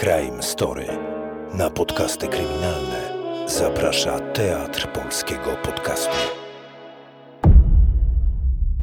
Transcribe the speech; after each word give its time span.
Crime 0.00 0.42
Story. 0.42 0.86
Na 1.54 1.70
podcasty 1.70 2.28
kryminalne 2.28 3.14
zaprasza 3.48 4.20
Teatr 4.20 4.88
Polskiego 4.92 5.56
Podcastu. 5.64 6.16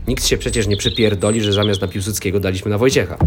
Nikt 0.07 0.25
się 0.25 0.37
przecież 0.37 0.67
nie 0.67 0.77
przypierdoli, 0.77 1.41
że 1.41 1.53
zamiast 1.53 1.81
na 1.81 1.87
Piłsudskiego 1.87 2.39
daliśmy 2.39 2.71
na 2.71 2.77
Wojciecha. 2.77 3.17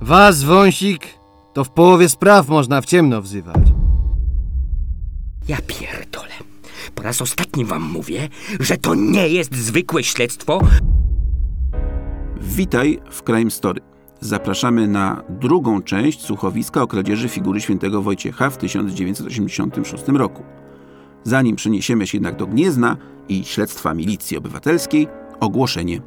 Was, 0.00 0.42
wąsik, 0.42 1.06
to 1.54 1.64
w 1.64 1.70
połowie 1.70 2.08
spraw 2.08 2.48
można 2.48 2.80
w 2.80 2.86
ciemno 2.86 3.22
wzywać. 3.22 3.62
Ja 5.48 5.58
pierdolę. 5.66 6.34
Po 6.94 7.02
raz 7.02 7.22
ostatni 7.22 7.64
wam 7.64 7.82
mówię, 7.82 8.28
że 8.60 8.76
to 8.76 8.94
nie 8.94 9.28
jest 9.28 9.54
zwykłe 9.54 10.04
śledztwo. 10.04 10.60
Witaj 12.40 13.00
w 13.10 13.22
Crime 13.22 13.50
Story. 13.50 13.95
Zapraszamy 14.20 14.88
na 14.88 15.22
drugą 15.28 15.82
część 15.82 16.22
słuchowiska 16.22 16.82
o 16.82 16.86
kradzieży 16.86 17.28
figury 17.28 17.60
świętego 17.60 18.02
Wojciecha 18.02 18.50
w 18.50 18.56
1986 18.56 20.08
roku. 20.08 20.42
Zanim 21.24 21.56
przeniesiemy 21.56 22.06
się 22.06 22.18
jednak 22.18 22.36
do 22.36 22.46
Gniezna 22.46 22.96
i 23.28 23.44
śledztwa 23.44 23.94
milicji 23.94 24.36
obywatelskiej, 24.36 25.08
ogłoszenie. 25.40 26.00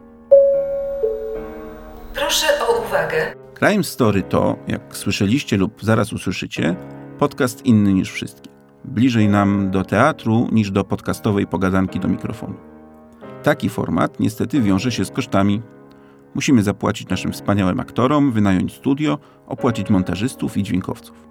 Proszę 2.13 2.47
o 2.67 2.81
uwagę. 2.87 3.33
Crime 3.59 3.83
Story 3.83 4.23
to, 4.23 4.55
jak 4.67 4.97
słyszeliście 4.97 5.57
lub 5.57 5.83
zaraz 5.83 6.13
usłyszycie, 6.13 6.75
podcast 7.19 7.65
inny 7.65 7.93
niż 7.93 8.11
wszystkie. 8.11 8.49
Bliżej 8.85 9.29
nam 9.29 9.71
do 9.71 9.83
teatru 9.83 10.47
niż 10.51 10.71
do 10.71 10.83
podcastowej 10.83 11.47
pogadanki 11.47 11.99
do 11.99 12.07
mikrofonu. 12.07 12.55
Taki 13.43 13.69
format 13.69 14.19
niestety 14.19 14.61
wiąże 14.61 14.91
się 14.91 15.05
z 15.05 15.11
kosztami. 15.11 15.61
Musimy 16.35 16.63
zapłacić 16.63 17.09
naszym 17.09 17.31
wspaniałym 17.31 17.79
aktorom, 17.79 18.31
wynająć 18.31 18.73
studio, 18.73 19.17
opłacić 19.47 19.89
montażystów 19.89 20.57
i 20.57 20.63
dźwiękowców. 20.63 21.29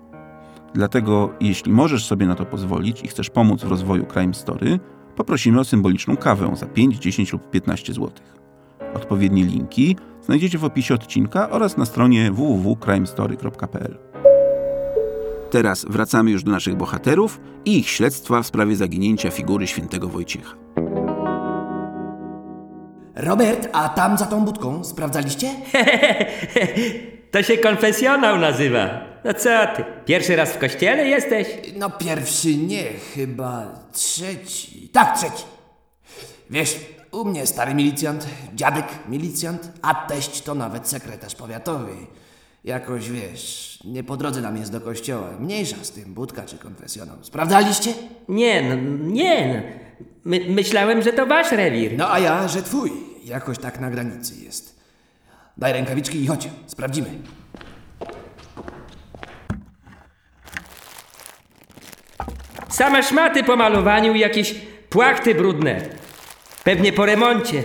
Dlatego, 0.74 1.30
jeśli 1.40 1.72
możesz 1.72 2.06
sobie 2.06 2.26
na 2.26 2.34
to 2.34 2.44
pozwolić 2.46 3.02
i 3.02 3.08
chcesz 3.08 3.30
pomóc 3.30 3.64
w 3.64 3.68
rozwoju 3.68 4.06
Crime 4.06 4.34
Story, 4.34 4.80
poprosimy 5.16 5.60
o 5.60 5.64
symboliczną 5.64 6.16
kawę 6.16 6.56
za 6.56 6.66
5, 6.66 6.98
10 6.98 7.32
lub 7.32 7.50
15 7.50 7.92
zł. 7.92 8.10
Odpowiednie 8.94 9.44
linki 9.44 9.96
znajdziecie 10.22 10.58
w 10.58 10.64
opisie 10.64 10.94
odcinka 10.94 11.50
oraz 11.50 11.76
na 11.76 11.84
stronie 11.84 12.32
www.crimestory.pl. 12.32 13.98
Teraz 15.50 15.86
wracamy 15.90 16.30
już 16.30 16.42
do 16.42 16.50
naszych 16.50 16.76
bohaterów 16.76 17.40
i 17.64 17.78
ich 17.78 17.88
śledztwa 17.88 18.42
w 18.42 18.46
sprawie 18.46 18.76
zaginięcia 18.76 19.30
figury 19.30 19.66
świętego 19.66 20.08
Wojciecha. 20.08 20.67
Robert, 23.18 23.68
a 23.72 23.88
tam 23.88 24.18
za 24.18 24.26
tą 24.26 24.44
budką 24.44 24.84
sprawdzaliście? 24.84 25.50
To 27.30 27.42
się 27.42 27.58
konfesjonał 27.58 28.38
nazywa. 28.38 29.00
No 29.24 29.34
co 29.34 29.48
ty? 29.76 29.84
Pierwszy 30.04 30.36
raz 30.36 30.50
w 30.50 30.58
kościele 30.58 31.08
jesteś? 31.08 31.46
No 31.76 31.90
pierwszy 31.90 32.56
nie, 32.56 32.84
chyba 33.14 33.66
trzeci. 33.92 34.88
Tak, 34.92 35.18
trzeci. 35.18 35.44
Wiesz, 36.50 36.76
u 37.10 37.24
mnie 37.24 37.46
stary 37.46 37.74
milicjant, 37.74 38.26
dziadek 38.54 38.84
milicjant, 39.08 39.68
a 39.82 39.94
teść 39.94 40.42
to 40.42 40.54
nawet 40.54 40.88
sekretarz 40.88 41.34
powiatowy. 41.34 41.92
Jakoś 42.64 43.10
wiesz, 43.10 43.78
nie 43.84 44.04
po 44.04 44.16
drodze 44.16 44.40
nam 44.40 44.56
jest 44.56 44.72
do 44.72 44.80
kościoła. 44.80 45.28
Mniejsza 45.40 45.76
z 45.82 45.90
tym, 45.90 46.14
budka 46.14 46.42
czy 46.42 46.58
konfesjonał. 46.58 47.16
Sprawdzaliście? 47.22 47.94
Nie, 48.28 48.62
no, 48.62 48.74
nie. 49.00 49.54
No. 49.54 49.62
My, 50.24 50.40
myślałem, 50.48 51.02
że 51.02 51.12
to 51.12 51.26
wasz 51.26 51.52
rewir. 51.52 51.92
No 51.98 52.12
a 52.12 52.18
ja, 52.18 52.48
że 52.48 52.62
twój. 52.62 53.07
Jakoś 53.24 53.58
tak 53.58 53.80
na 53.80 53.90
granicy 53.90 54.34
jest. 54.44 54.80
Daj 55.56 55.72
rękawiczki 55.72 56.22
i 56.22 56.26
chodź, 56.26 56.48
sprawdzimy. 56.66 57.10
Same 62.68 63.02
szmaty 63.02 63.44
po 63.44 63.56
malowaniu 63.56 64.14
i 64.14 64.18
jakieś 64.18 64.54
płachty 64.90 65.34
brudne. 65.34 65.80
Pewnie 66.64 66.92
po 66.92 67.06
remoncie. 67.06 67.58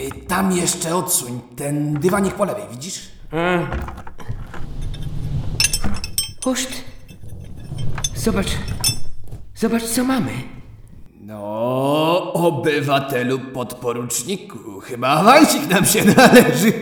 Y, 0.00 0.26
tam 0.28 0.52
jeszcze 0.52 0.96
odsuń, 0.96 1.40
ten 1.56 1.94
dywanik 1.94 2.34
po 2.34 2.44
lewej, 2.44 2.64
widzisz? 2.70 3.08
A. 3.32 3.58
Huszt. 6.44 6.84
Zobacz. 8.14 8.48
Zobacz, 9.54 9.82
co 9.82 10.04
mamy. 10.04 10.32
No, 11.32 12.32
obywatelu 12.32 13.38
podporuczniku, 13.38 14.80
chyba 14.80 15.08
awansik 15.08 15.70
nam 15.70 15.84
się 15.84 16.04
należy. 16.16 16.72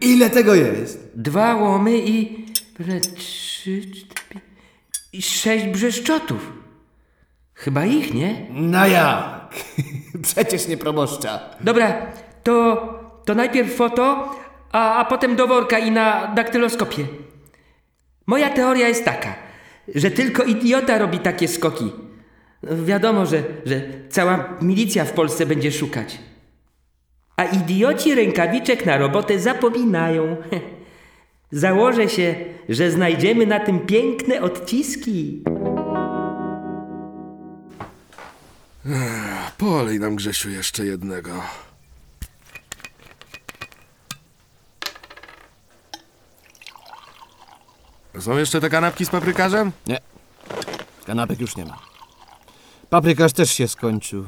Ile 0.00 0.30
tego 0.30 0.54
jest? 0.54 1.12
Dwa 1.14 1.54
łomy 1.54 1.98
i... 1.98 2.46
Trzy, 3.16 3.80
cztery... 3.80 4.40
I 5.12 5.22
sześć 5.22 5.66
brzeszczotów. 5.66 6.52
Chyba 7.54 7.84
ich, 7.84 8.14
nie? 8.14 8.46
No 8.50 8.86
jak? 8.86 9.54
Przecież 10.26 10.68
nie 10.68 10.76
proboszcza. 10.76 11.40
Dobra, 11.60 12.12
to... 12.42 12.52
To 13.24 13.34
najpierw 13.34 13.74
foto, 13.74 14.34
a, 14.72 14.96
a 14.96 15.04
potem 15.04 15.36
do 15.36 15.46
worka 15.46 15.78
i 15.78 15.90
na 15.90 16.26
daktyloskopię. 16.34 17.06
Moja 18.26 18.50
teoria 18.50 18.88
jest 18.88 19.04
taka, 19.04 19.34
że 19.94 20.10
tylko 20.10 20.42
idiota 20.42 20.98
robi 20.98 21.18
takie 21.18 21.48
skoki. 21.48 22.05
Wiadomo, 22.62 23.26
że, 23.26 23.42
że 23.66 23.80
cała 24.08 24.56
milicja 24.60 25.04
w 25.04 25.12
Polsce 25.12 25.46
będzie 25.46 25.72
szukać. 25.72 26.18
A 27.36 27.44
idioci 27.44 28.14
rękawiczek 28.14 28.86
na 28.86 28.98
robotę 28.98 29.38
zapominają. 29.38 30.36
Założę 31.50 32.08
się, 32.08 32.34
że 32.68 32.90
znajdziemy 32.90 33.46
na 33.46 33.60
tym 33.60 33.80
piękne 33.80 34.42
odciski. 34.42 35.42
Polej 39.58 40.00
nam, 40.00 40.16
Grzesiu, 40.16 40.50
jeszcze 40.50 40.86
jednego. 40.86 41.42
Są 48.20 48.36
jeszcze 48.36 48.60
te 48.60 48.70
kanapki 48.70 49.04
z 49.04 49.10
paprykarzem? 49.10 49.72
Nie. 49.86 49.98
Kanapek 51.06 51.40
już 51.40 51.56
nie 51.56 51.64
ma. 51.64 51.95
Paprykarz 52.90 53.32
też 53.32 53.50
się 53.50 53.68
skończył. 53.68 54.24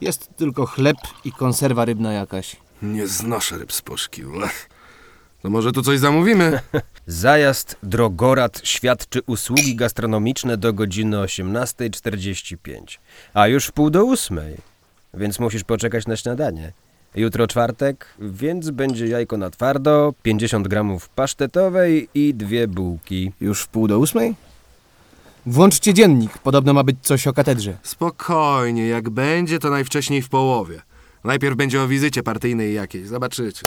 Jest 0.00 0.28
tylko 0.36 0.66
chleb 0.66 0.96
i 1.24 1.32
konserwa 1.32 1.84
rybna 1.84 2.12
jakaś. 2.12 2.56
Nie 2.82 3.06
znoszę 3.08 3.58
ryb 3.58 3.72
z 3.72 3.82
puszki. 3.82 4.22
No 5.44 5.50
może 5.50 5.72
tu 5.72 5.82
coś 5.82 5.98
zamówimy? 5.98 6.60
Zajazd 7.06 7.76
Drogorad 7.82 8.60
świadczy 8.64 9.20
usługi 9.26 9.76
gastronomiczne 9.76 10.56
do 10.56 10.72
godziny 10.72 11.16
18.45, 11.16 12.98
a 13.34 13.48
już 13.48 13.66
w 13.66 13.72
pół 13.72 13.90
do 13.90 14.04
ósmej, 14.04 14.56
więc 15.14 15.38
musisz 15.38 15.64
poczekać 15.64 16.06
na 16.06 16.16
śniadanie. 16.16 16.72
Jutro 17.14 17.46
czwartek, 17.46 18.06
więc 18.18 18.70
będzie 18.70 19.06
jajko 19.06 19.36
na 19.36 19.50
twardo, 19.50 20.14
50 20.22 20.68
gramów 20.68 21.08
pasztetowej 21.08 22.08
i 22.14 22.34
dwie 22.34 22.68
bułki. 22.68 23.32
Już 23.40 23.62
w 23.62 23.68
pół 23.68 23.88
do 23.88 23.98
ósmej? 23.98 24.34
Włączcie 25.50 25.94
dziennik, 25.94 26.38
podobno 26.38 26.72
ma 26.72 26.84
być 26.84 26.96
coś 27.02 27.26
o 27.26 27.32
katedrze. 27.32 27.76
Spokojnie, 27.82 28.88
jak 28.88 29.10
będzie, 29.10 29.58
to 29.58 29.70
najwcześniej 29.70 30.22
w 30.22 30.28
połowie. 30.28 30.82
Najpierw 31.24 31.56
będzie 31.56 31.82
o 31.82 31.88
wizycie 31.88 32.22
partyjnej 32.22 32.74
jakiejś, 32.74 33.06
zobaczycie. 33.06 33.62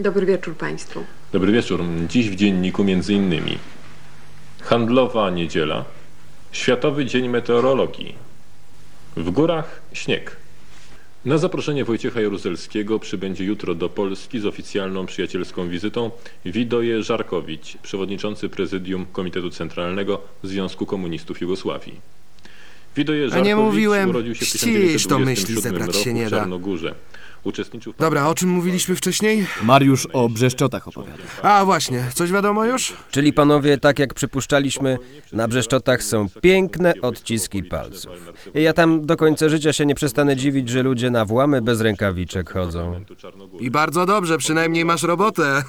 Dobry 0.00 0.26
wieczór 0.26 0.56
Państwu. 0.56 1.04
Dobry 1.32 1.52
wieczór. 1.52 1.84
Dziś 2.08 2.30
w 2.30 2.34
dzienniku 2.34 2.84
między 2.84 3.14
innymi 3.14 3.58
Handlowa 4.60 5.30
niedziela, 5.30 5.84
Światowy 6.52 7.06
Dzień 7.06 7.28
Meteorologii, 7.28 8.14
w 9.16 9.30
górach 9.30 9.82
śnieg. 9.92 10.41
Na 11.24 11.38
zaproszenie 11.38 11.84
Wojciecha 11.84 12.20
Jaruzelskiego 12.20 12.98
przybędzie 12.98 13.44
jutro 13.44 13.74
do 13.74 13.88
Polski 13.88 14.40
z 14.40 14.46
oficjalną 14.46 15.06
przyjacielską 15.06 15.68
wizytą 15.68 16.10
Widoje 16.44 17.02
Żarkowicz, 17.02 17.76
przewodniczący 17.82 18.48
prezydium 18.48 19.06
Komitetu 19.12 19.50
Centralnego 19.50 20.20
Związku 20.42 20.86
Komunistów 20.86 21.40
Jugosławii. 21.40 22.00
Widoje 22.96 23.24
A 23.24 23.28
Żarkowicz 23.28 23.46
nie 23.46 23.56
mówiłem, 23.56 24.10
urodził 24.10 24.34
się 24.34 24.44
w 24.44 24.48
ścisz 24.48 25.06
to 25.06 25.18
myśli, 25.18 25.46
1927 25.46 25.62
zebrać 25.62 25.96
się 25.96 26.10
roku 26.10 26.18
nie 26.18 26.26
w 26.26 26.30
da. 26.30 26.36
Czarnogórze. 26.36 26.94
Uczestniczył 27.44 27.92
w 27.92 27.96
Dobra, 27.96 28.28
o 28.28 28.34
czym 28.34 28.48
mówiliśmy 28.48 28.96
wcześniej? 28.96 29.46
Mariusz 29.62 30.06
o 30.12 30.28
brzeszczotach 30.28 30.88
opowiada. 30.88 31.22
A 31.42 31.64
właśnie, 31.64 32.04
coś 32.14 32.32
wiadomo 32.32 32.64
już? 32.64 32.92
Czyli 33.10 33.32
panowie, 33.32 33.78
tak 33.78 33.98
jak 33.98 34.14
przypuszczaliśmy, 34.14 34.98
na 35.32 35.48
Brzeszczotach 35.48 36.02
są 36.02 36.26
piękne 36.40 36.94
odciski 37.02 37.64
palców. 37.64 38.32
I 38.54 38.62
ja 38.62 38.72
tam 38.72 39.06
do 39.06 39.16
końca 39.16 39.48
życia 39.48 39.72
się 39.72 39.86
nie 39.86 39.94
przestanę 39.94 40.36
dziwić, 40.36 40.68
że 40.68 40.82
ludzie 40.82 41.10
na 41.10 41.24
włamy 41.24 41.62
bez 41.62 41.80
rękawiczek 41.80 42.52
chodzą. 42.52 43.04
I 43.60 43.70
bardzo 43.70 44.06
dobrze, 44.06 44.38
przynajmniej 44.38 44.84
masz 44.84 45.02
robotę. 45.02 45.62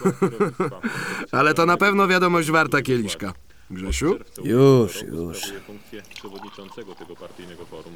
Ale 1.32 1.54
to 1.54 1.66
na 1.66 1.78
pewno 1.78 2.08
wiadomość 2.08 2.52
warta 2.52 2.82
kieliszka. 2.82 3.34
Grzesiu? 3.72 4.18
Już, 4.44 5.02
już. 5.02 5.42
Funkcję 5.68 6.02
przewodniczącego 6.16 6.96
tego 6.96 7.16
partyjnego 7.16 7.66
forum. 7.66 7.94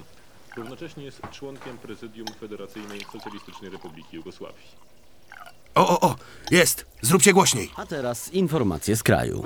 Równocześnie 0.58 1.04
jest 1.04 1.22
członkiem 1.32 1.78
prezydium 1.78 2.28
Federacyjnej 2.40 3.00
Socjalistycznej 3.12 3.72
Republiki 3.72 4.16
Jugosławii. 4.16 4.66
O, 5.76 5.90
o, 5.90 6.10
o! 6.10 6.16
Jest! 6.52 6.86
Zróbcie 7.02 7.34
głośniej! 7.34 7.72
A 7.76 7.86
teraz 7.86 8.34
informacje 8.34 8.96
z 8.96 9.04
kraju. 9.04 9.44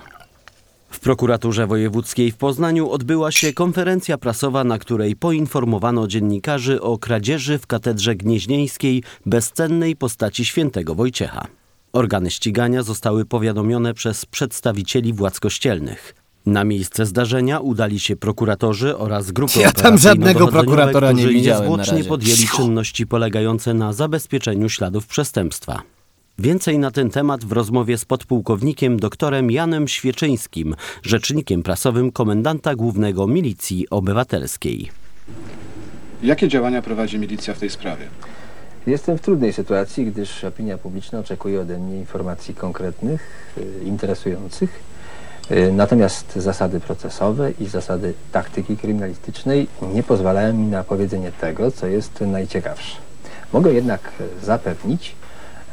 W 0.89 0.99
prokuraturze 0.99 1.67
wojewódzkiej 1.67 2.31
w 2.31 2.37
Poznaniu 2.37 2.89
odbyła 2.89 3.31
się 3.31 3.53
konferencja 3.53 4.17
prasowa, 4.17 4.63
na 4.63 4.79
której 4.79 5.15
poinformowano 5.15 6.07
dziennikarzy 6.07 6.81
o 6.81 6.97
kradzieży 6.97 7.59
w 7.59 7.67
katedrze 7.67 8.15
gnieźnieńskiej 8.15 9.03
bezcennej 9.25 9.95
postaci 9.95 10.45
świętego 10.45 10.95
Wojciecha. 10.95 11.47
Organy 11.93 12.31
ścigania 12.31 12.83
zostały 12.83 13.25
powiadomione 13.25 13.93
przez 13.93 14.25
przedstawicieli 14.25 15.13
władz 15.13 15.39
kościelnych. 15.39 16.20
Na 16.45 16.63
miejsce 16.63 17.05
zdarzenia 17.05 17.59
udali 17.59 17.99
się 17.99 18.15
prokuratorzy 18.15 18.97
oraz 18.97 19.31
grupy 19.31 19.59
Ja 19.59 19.71
tam 19.71 19.97
żadnego 19.97 20.47
prokuratora 20.47 21.11
nie 21.11 21.27
widziałem 21.27 21.61
niezwłocznie 21.61 22.03
podjęli 22.03 22.47
czynności 22.55 23.07
polegające 23.07 23.73
na 23.73 23.93
zabezpieczeniu 23.93 24.69
śladów 24.69 25.07
przestępstwa. 25.07 25.81
Więcej 26.39 26.79
na 26.79 26.91
ten 26.91 27.09
temat 27.09 27.45
w 27.45 27.51
rozmowie 27.51 27.97
z 27.97 28.05
podpułkownikiem 28.05 28.99
doktorem 28.99 29.51
Janem 29.51 29.87
Świeczyńskim, 29.87 30.75
rzecznikiem 31.03 31.63
prasowym 31.63 32.11
komendanta 32.11 32.75
głównego 32.75 33.27
Milicji 33.27 33.89
Obywatelskiej. 33.89 34.91
Jakie 36.23 36.47
działania 36.47 36.81
prowadzi 36.81 37.19
milicja 37.19 37.53
w 37.53 37.59
tej 37.59 37.69
sprawie? 37.69 38.07
Jestem 38.87 39.17
w 39.17 39.21
trudnej 39.21 39.53
sytuacji, 39.53 40.05
gdyż 40.05 40.43
opinia 40.43 40.77
publiczna 40.77 41.19
oczekuje 41.19 41.61
ode 41.61 41.79
mnie 41.79 41.97
informacji 41.97 42.55
konkretnych, 42.55 43.53
y, 43.57 43.83
interesujących. 43.85 44.90
Y, 45.51 45.71
Natomiast 45.71 46.35
zasady 46.35 46.79
procesowe 46.79 47.51
i 47.51 47.67
zasady 47.67 48.13
taktyki 48.31 48.77
kryminalistycznej 48.77 49.67
nie 49.93 50.03
pozwalają 50.03 50.53
mi 50.53 50.67
na 50.67 50.83
powiedzenie 50.83 51.31
tego, 51.31 51.71
co 51.71 51.87
jest 51.87 52.21
najciekawsze. 52.21 52.97
Mogę 53.53 53.73
jednak 53.73 54.01
zapewnić, 54.43 55.15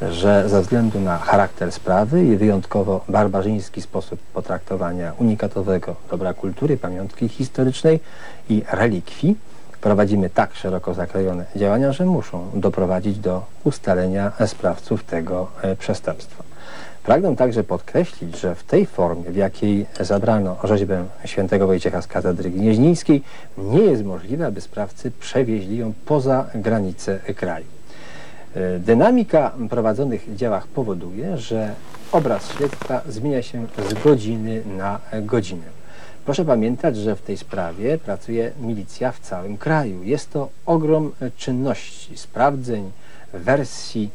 że 0.01 0.49
ze 0.49 0.61
względu 0.61 0.99
na 0.99 1.17
charakter 1.17 1.71
sprawy 1.71 2.25
i 2.25 2.37
wyjątkowo 2.37 3.03
barbarzyński 3.09 3.81
sposób 3.81 4.19
potraktowania 4.33 5.13
unikatowego 5.17 5.95
dobra 6.11 6.33
kultury, 6.33 6.77
pamiątki 6.77 7.29
historycznej 7.29 7.99
i 8.49 8.63
relikwii, 8.71 9.35
prowadzimy 9.81 10.29
tak 10.29 10.55
szeroko 10.55 10.93
zakrojone 10.93 11.45
działania, 11.55 11.91
że 11.91 12.05
muszą 12.05 12.51
doprowadzić 12.53 13.19
do 13.19 13.45
ustalenia 13.63 14.31
sprawców 14.45 15.03
tego 15.03 15.47
e, 15.61 15.75
przestępstwa. 15.75 16.48
Pragnę 17.09 17.35
także 17.35 17.63
podkreślić, 17.63 18.39
że 18.39 18.55
w 18.55 18.63
tej 18.63 18.85
formie, 18.85 19.31
w 19.31 19.35
jakiej 19.35 19.85
zabrano 19.99 20.57
rzeźbę 20.63 21.05
świętego 21.25 21.67
Wojciecha 21.67 22.01
z 22.01 22.07
katedry 22.07 22.49
gnieźnieńskiej, 22.49 23.23
nie 23.57 23.81
jest 23.81 24.03
możliwe, 24.03 24.45
aby 24.45 24.61
sprawcy 24.61 25.11
przewieźli 25.11 25.77
ją 25.77 25.93
poza 26.05 26.45
granice 26.55 27.19
kraju. 27.35 27.65
E, 28.55 28.79
Dynamika 28.79 29.51
prowadzonych 29.69 30.35
działach 30.35 30.67
powoduje, 30.67 31.37
że 31.37 31.73
obraz 32.11 32.51
śledztwa 32.51 33.01
zmienia 33.07 33.41
się 33.41 33.65
z 33.89 34.03
godziny 34.03 34.61
na 34.77 34.99
godzinę. 35.21 35.65
Proszę 36.25 36.45
pamiętać, 36.45 36.97
że 36.97 37.15
w 37.15 37.21
tej 37.21 37.37
sprawie 37.37 37.97
pracuje 37.97 38.51
milicja 38.61 39.11
w 39.11 39.19
całym 39.19 39.57
kraju. 39.57 40.03
Jest 40.03 40.31
to 40.31 40.49
ogrom 40.65 41.11
czynności, 41.37 42.17
sprawdzeń, 42.17 42.91
wersji, 43.33 44.09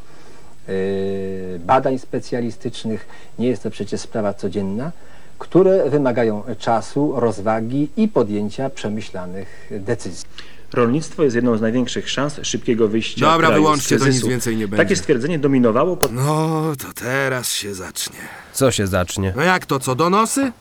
badań 1.61 1.99
specjalistycznych. 1.99 3.07
Nie 3.39 3.49
jest 3.49 3.63
to 3.63 3.71
przecież 3.71 4.01
sprawa 4.01 4.35
codzienna, 4.35 4.93
które 5.39 5.91
wymagają 5.91 6.43
czasu, 6.59 7.13
rozwagi 7.17 7.89
i 7.97 8.09
podjęcia 8.09 8.71
przemyślanych 8.71 9.71
decyzji. 9.71 10.27
Rolnictwo 10.73 11.23
jest 11.23 11.37
jedną 11.37 11.57
z 11.57 11.61
największych 11.61 12.11
szans 12.11 12.41
szybkiego 12.43 12.89
wyjścia 12.89 13.21
Dobra, 13.21 13.49
kraju 13.49 13.63
wyłączcie, 13.63 13.99
z 13.99 14.03
to 14.03 14.09
nic 14.09 14.27
więcej 14.27 14.57
nie 14.57 14.69
będzie. 14.69 14.85
Takie 14.85 14.97
stwierdzenie 14.97 15.39
dominowało 15.39 15.97
pod... 15.97 16.13
No, 16.13 16.63
to 16.79 16.93
teraz 16.95 17.53
się 17.53 17.75
zacznie. 17.75 18.17
Co 18.53 18.71
się 18.71 18.87
zacznie? 18.87 19.33
No 19.37 19.43
jak 19.43 19.67
to, 19.67 19.79
co, 19.79 19.95
donosy? 19.95 20.53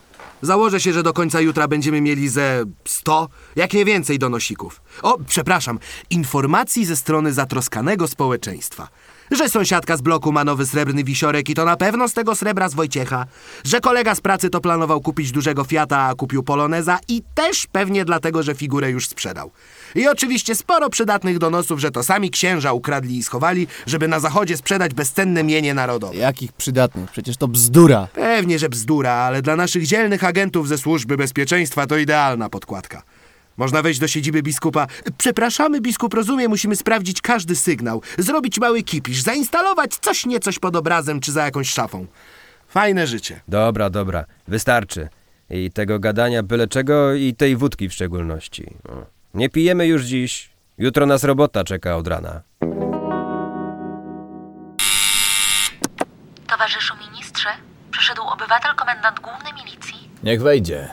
Założę 0.41 0.79
się, 0.79 0.93
że 0.93 1.03
do 1.03 1.13
końca 1.13 1.41
jutra 1.41 1.67
będziemy 1.67 2.01
mieli 2.01 2.29
ze 2.29 2.63
100, 2.85 3.29
jak 3.55 3.73
nie 3.73 3.85
więcej 3.85 4.19
donosików. 4.19 4.81
O, 5.01 5.17
przepraszam, 5.27 5.79
informacji 6.09 6.85
ze 6.85 6.95
strony 6.95 7.33
zatroskanego 7.33 8.07
społeczeństwa. 8.07 8.87
Że 9.31 9.49
sąsiadka 9.49 9.97
z 9.97 10.01
bloku 10.01 10.31
ma 10.31 10.43
nowy 10.43 10.65
srebrny 10.65 11.03
wisiorek 11.03 11.49
i 11.49 11.53
to 11.53 11.65
na 11.65 11.77
pewno 11.77 12.07
z 12.07 12.13
tego 12.13 12.35
srebra 12.35 12.69
z 12.69 12.73
Wojciecha. 12.73 13.25
Że 13.63 13.79
kolega 13.79 14.15
z 14.15 14.21
pracy 14.21 14.49
to 14.49 14.61
planował 14.61 15.01
kupić 15.01 15.31
dużego 15.31 15.63
Fiata, 15.63 16.01
a 16.01 16.15
kupił 16.15 16.43
Poloneza 16.43 16.99
i 17.07 17.21
też 17.35 17.67
pewnie 17.71 18.05
dlatego, 18.05 18.43
że 18.43 18.55
figurę 18.55 18.91
już 18.91 19.07
sprzedał. 19.07 19.51
I 19.95 20.07
oczywiście 20.07 20.55
sporo 20.55 20.89
przydatnych 20.89 21.37
donosów, 21.37 21.79
że 21.79 21.91
to 21.91 22.03
sami 22.03 22.29
księża 22.29 22.73
ukradli 22.73 23.17
i 23.17 23.23
schowali, 23.23 23.67
żeby 23.85 24.07
na 24.07 24.19
zachodzie 24.19 24.57
sprzedać 24.57 24.93
bezcenne 24.93 25.43
mienie 25.43 25.73
narodowe. 25.73 26.15
Jakich 26.15 26.53
przydatnych? 26.53 27.11
Przecież 27.11 27.37
to 27.37 27.47
bzdura. 27.47 28.07
Pewnie, 28.13 28.59
że 28.59 28.69
bzdura, 28.69 29.13
ale 29.13 29.41
dla 29.41 29.55
naszych 29.55 29.87
dzielnych 29.87 30.23
agentów 30.23 30.67
ze 30.67 30.77
służby 30.77 31.17
bezpieczeństwa 31.17 31.87
to 31.87 31.97
idealna 31.97 32.49
podkładka. 32.49 33.03
Można 33.57 33.81
wejść 33.81 33.99
do 33.99 34.07
siedziby 34.07 34.43
biskupa. 34.43 34.87
Przepraszamy, 35.17 35.81
biskup 35.81 36.13
rozumie, 36.13 36.47
musimy 36.47 36.75
sprawdzić 36.75 37.21
każdy 37.21 37.55
sygnał, 37.55 38.01
zrobić 38.17 38.59
mały 38.59 38.83
kipisz, 38.83 39.21
zainstalować 39.21 39.95
coś 39.95 40.25
niecoś 40.25 40.59
pod 40.59 40.75
obrazem 40.75 41.19
czy 41.19 41.31
za 41.31 41.45
jakąś 41.45 41.69
szafą. 41.69 42.07
Fajne 42.67 43.07
życie. 43.07 43.41
Dobra, 43.47 43.89
dobra, 43.89 44.25
wystarczy. 44.47 45.09
I 45.49 45.71
tego 45.71 45.99
gadania 45.99 46.43
byle 46.43 46.67
czego 46.67 47.13
i 47.13 47.33
tej 47.35 47.55
wódki 47.55 47.89
w 47.89 47.93
szczególności. 47.93 48.75
O. 48.89 49.05
Nie 49.33 49.49
pijemy 49.49 49.87
już 49.87 50.03
dziś. 50.03 50.49
Jutro 50.77 51.05
nas 51.05 51.23
robota 51.23 51.63
czeka 51.63 51.95
od 51.95 52.07
rana. 52.07 52.41
Towarzyszu 56.47 56.93
ministrze, 57.09 57.49
przyszedł 57.91 58.21
obywatel 58.21 58.75
komendant 58.75 59.19
główny 59.19 59.49
milicji. 59.53 60.09
Niech 60.23 60.41
wejdzie. 60.41 60.89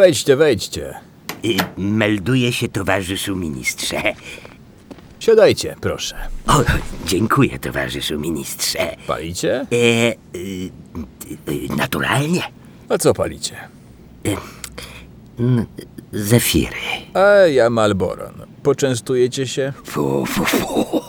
Wejdźcie, 0.00 0.36
wejdźcie. 0.36 0.94
Melduje 1.76 2.52
się 2.52 2.68
towarzyszu 2.68 3.36
ministrze. 3.36 4.02
Siadajcie, 5.20 5.76
proszę. 5.80 6.16
O, 6.46 6.62
dziękuję 7.06 7.58
towarzyszu 7.58 8.18
ministrze. 8.18 8.96
Palicie? 9.06 9.60
E, 9.60 9.66
y, 10.38 10.70
y, 11.48 11.76
naturalnie. 11.76 12.42
A 12.88 12.98
co 12.98 13.14
palicie? 13.14 13.56
N- 15.38 15.66
Zefiry. 16.12 16.76
A 17.14 17.20
ja 17.46 17.70
Malboro. 17.70 18.30
No, 18.38 18.44
Poczęstujecie 18.62 19.46
się? 19.46 19.72
Fu, 19.84 20.26
fu, 20.26 20.44
fu. 20.44 21.00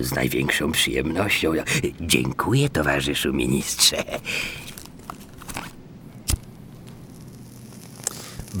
Z 0.00 0.12
największą 0.12 0.72
przyjemnością. 0.72 1.52
Dziękuję 2.00 2.68
towarzyszu 2.68 3.32
ministrze. 3.32 4.04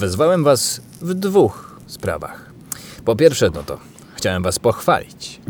Wezwałem 0.00 0.44
was 0.44 0.80
w 1.02 1.14
dwóch 1.14 1.80
sprawach. 1.86 2.50
Po 3.04 3.16
pierwsze, 3.16 3.50
no 3.54 3.62
to 3.62 3.78
chciałem 4.16 4.42
was 4.42 4.58
pochwalić. 4.58 5.40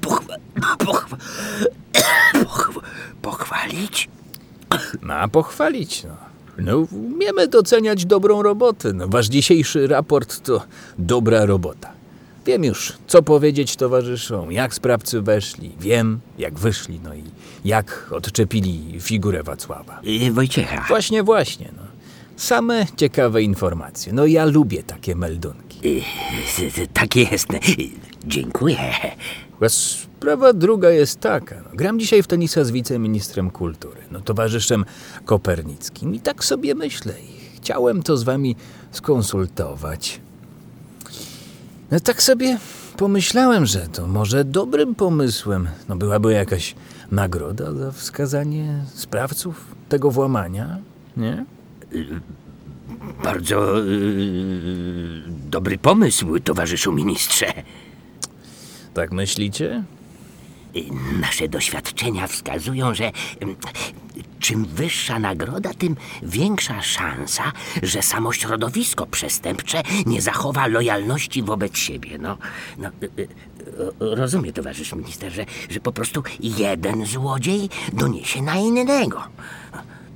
Pochwa- 0.00 0.38
pochwa- 0.78 1.16
pochwa- 2.44 2.80
pochwalić? 3.22 4.08
Ma 5.02 5.28
pochwalić, 5.28 6.04
no. 6.04 6.16
No, 6.58 6.78
umiemy 6.78 7.48
doceniać 7.48 8.06
dobrą 8.06 8.42
robotę. 8.42 8.92
No, 8.92 9.08
wasz 9.08 9.26
dzisiejszy 9.26 9.86
raport 9.86 10.42
to 10.42 10.62
dobra 10.98 11.44
robota. 11.46 11.92
Wiem 12.46 12.64
już, 12.64 12.92
co 13.06 13.22
powiedzieć 13.22 13.76
towarzyszom, 13.76 14.52
jak 14.52 14.74
sprawcy 14.74 15.20
weszli, 15.22 15.72
wiem, 15.80 16.20
jak 16.38 16.58
wyszli, 16.58 17.00
no 17.04 17.14
i 17.14 17.24
jak 17.64 18.06
odczepili 18.10 19.00
figurę 19.00 19.42
Wacława. 19.42 20.00
Y, 20.26 20.32
Wojciecha. 20.32 20.84
Właśnie, 20.88 21.22
właśnie, 21.22 21.72
no. 21.76 21.82
Same 22.38 22.86
ciekawe 22.96 23.42
informacje. 23.42 24.12
No 24.12 24.26
ja 24.26 24.44
lubię 24.44 24.82
takie 24.82 25.14
meldunki. 25.14 26.02
Tak 26.92 27.16
jest. 27.16 27.54
Y, 27.54 27.58
Dziękuję. 28.26 28.78
A 29.60 29.68
Sprawa 29.68 30.52
druga 30.52 30.90
jest 30.90 31.20
taka. 31.20 31.56
No, 31.56 31.70
gram 31.74 31.98
dzisiaj 32.00 32.22
w 32.22 32.26
tenisa 32.26 32.64
z 32.64 32.70
wiceministrem 32.70 33.50
kultury, 33.50 34.00
no, 34.10 34.20
towarzyszem 34.20 34.84
Kopernickim. 35.24 36.14
I 36.14 36.20
tak 36.20 36.44
sobie 36.44 36.74
myślę. 36.74 37.12
I 37.20 37.56
chciałem 37.56 38.02
to 38.02 38.16
z 38.16 38.22
wami 38.22 38.56
skonsultować. 38.92 40.20
No 41.90 42.00
tak 42.00 42.22
sobie 42.22 42.58
pomyślałem, 42.96 43.66
że 43.66 43.86
to 43.92 44.06
może 44.06 44.44
dobrym 44.44 44.94
pomysłem 44.94 45.68
no, 45.88 45.96
byłaby 45.96 46.32
jakaś 46.32 46.74
nagroda 47.10 47.72
za 47.72 47.92
wskazanie 47.92 48.84
sprawców 48.94 49.64
tego 49.88 50.10
włamania, 50.10 50.78
nie? 51.16 51.44
Bardzo 53.22 53.80
y, 53.80 55.22
dobry 55.28 55.78
pomysł, 55.78 56.38
towarzyszu 56.38 56.92
ministrze. 56.92 57.46
Tak 58.94 59.12
myślicie? 59.12 59.84
Nasze 61.20 61.48
doświadczenia 61.48 62.26
wskazują, 62.26 62.94
że 62.94 63.12
czym 64.38 64.64
wyższa 64.64 65.18
nagroda, 65.18 65.74
tym 65.74 65.96
większa 66.22 66.82
szansa, 66.82 67.52
że 67.82 68.02
samo 68.02 68.32
środowisko 68.32 69.06
przestępcze 69.06 69.82
nie 70.06 70.22
zachowa 70.22 70.66
lojalności 70.66 71.42
wobec 71.42 71.76
siebie. 71.76 72.18
No, 72.18 72.38
no 72.78 72.88
y, 72.88 73.10
y, 73.18 73.28
rozumie 74.00 74.52
towarzysz 74.52 74.92
minister, 74.92 75.32
że, 75.32 75.46
że 75.70 75.80
po 75.80 75.92
prostu 75.92 76.22
jeden 76.40 77.06
złodziej 77.06 77.68
doniesie 77.92 78.42
na 78.42 78.56
innego. 78.56 79.22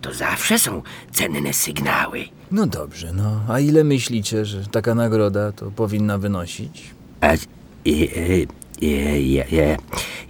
To 0.02 0.14
zawsze 0.14 0.58
są 0.58 0.82
cenne 1.12 1.52
sygnały. 1.52 2.24
No 2.50 2.66
dobrze, 2.66 3.12
no. 3.12 3.40
A 3.48 3.60
ile 3.60 3.84
myślicie, 3.84 4.44
że 4.44 4.66
taka 4.66 4.94
nagroda 4.94 5.52
to 5.52 5.70
powinna 5.70 6.18
wynosić? 6.18 6.90
A, 7.20 7.32
y, 7.34 7.38
y, 7.86 8.46
y, 8.82 9.22
ja, 9.22 9.44
ja, 9.50 9.76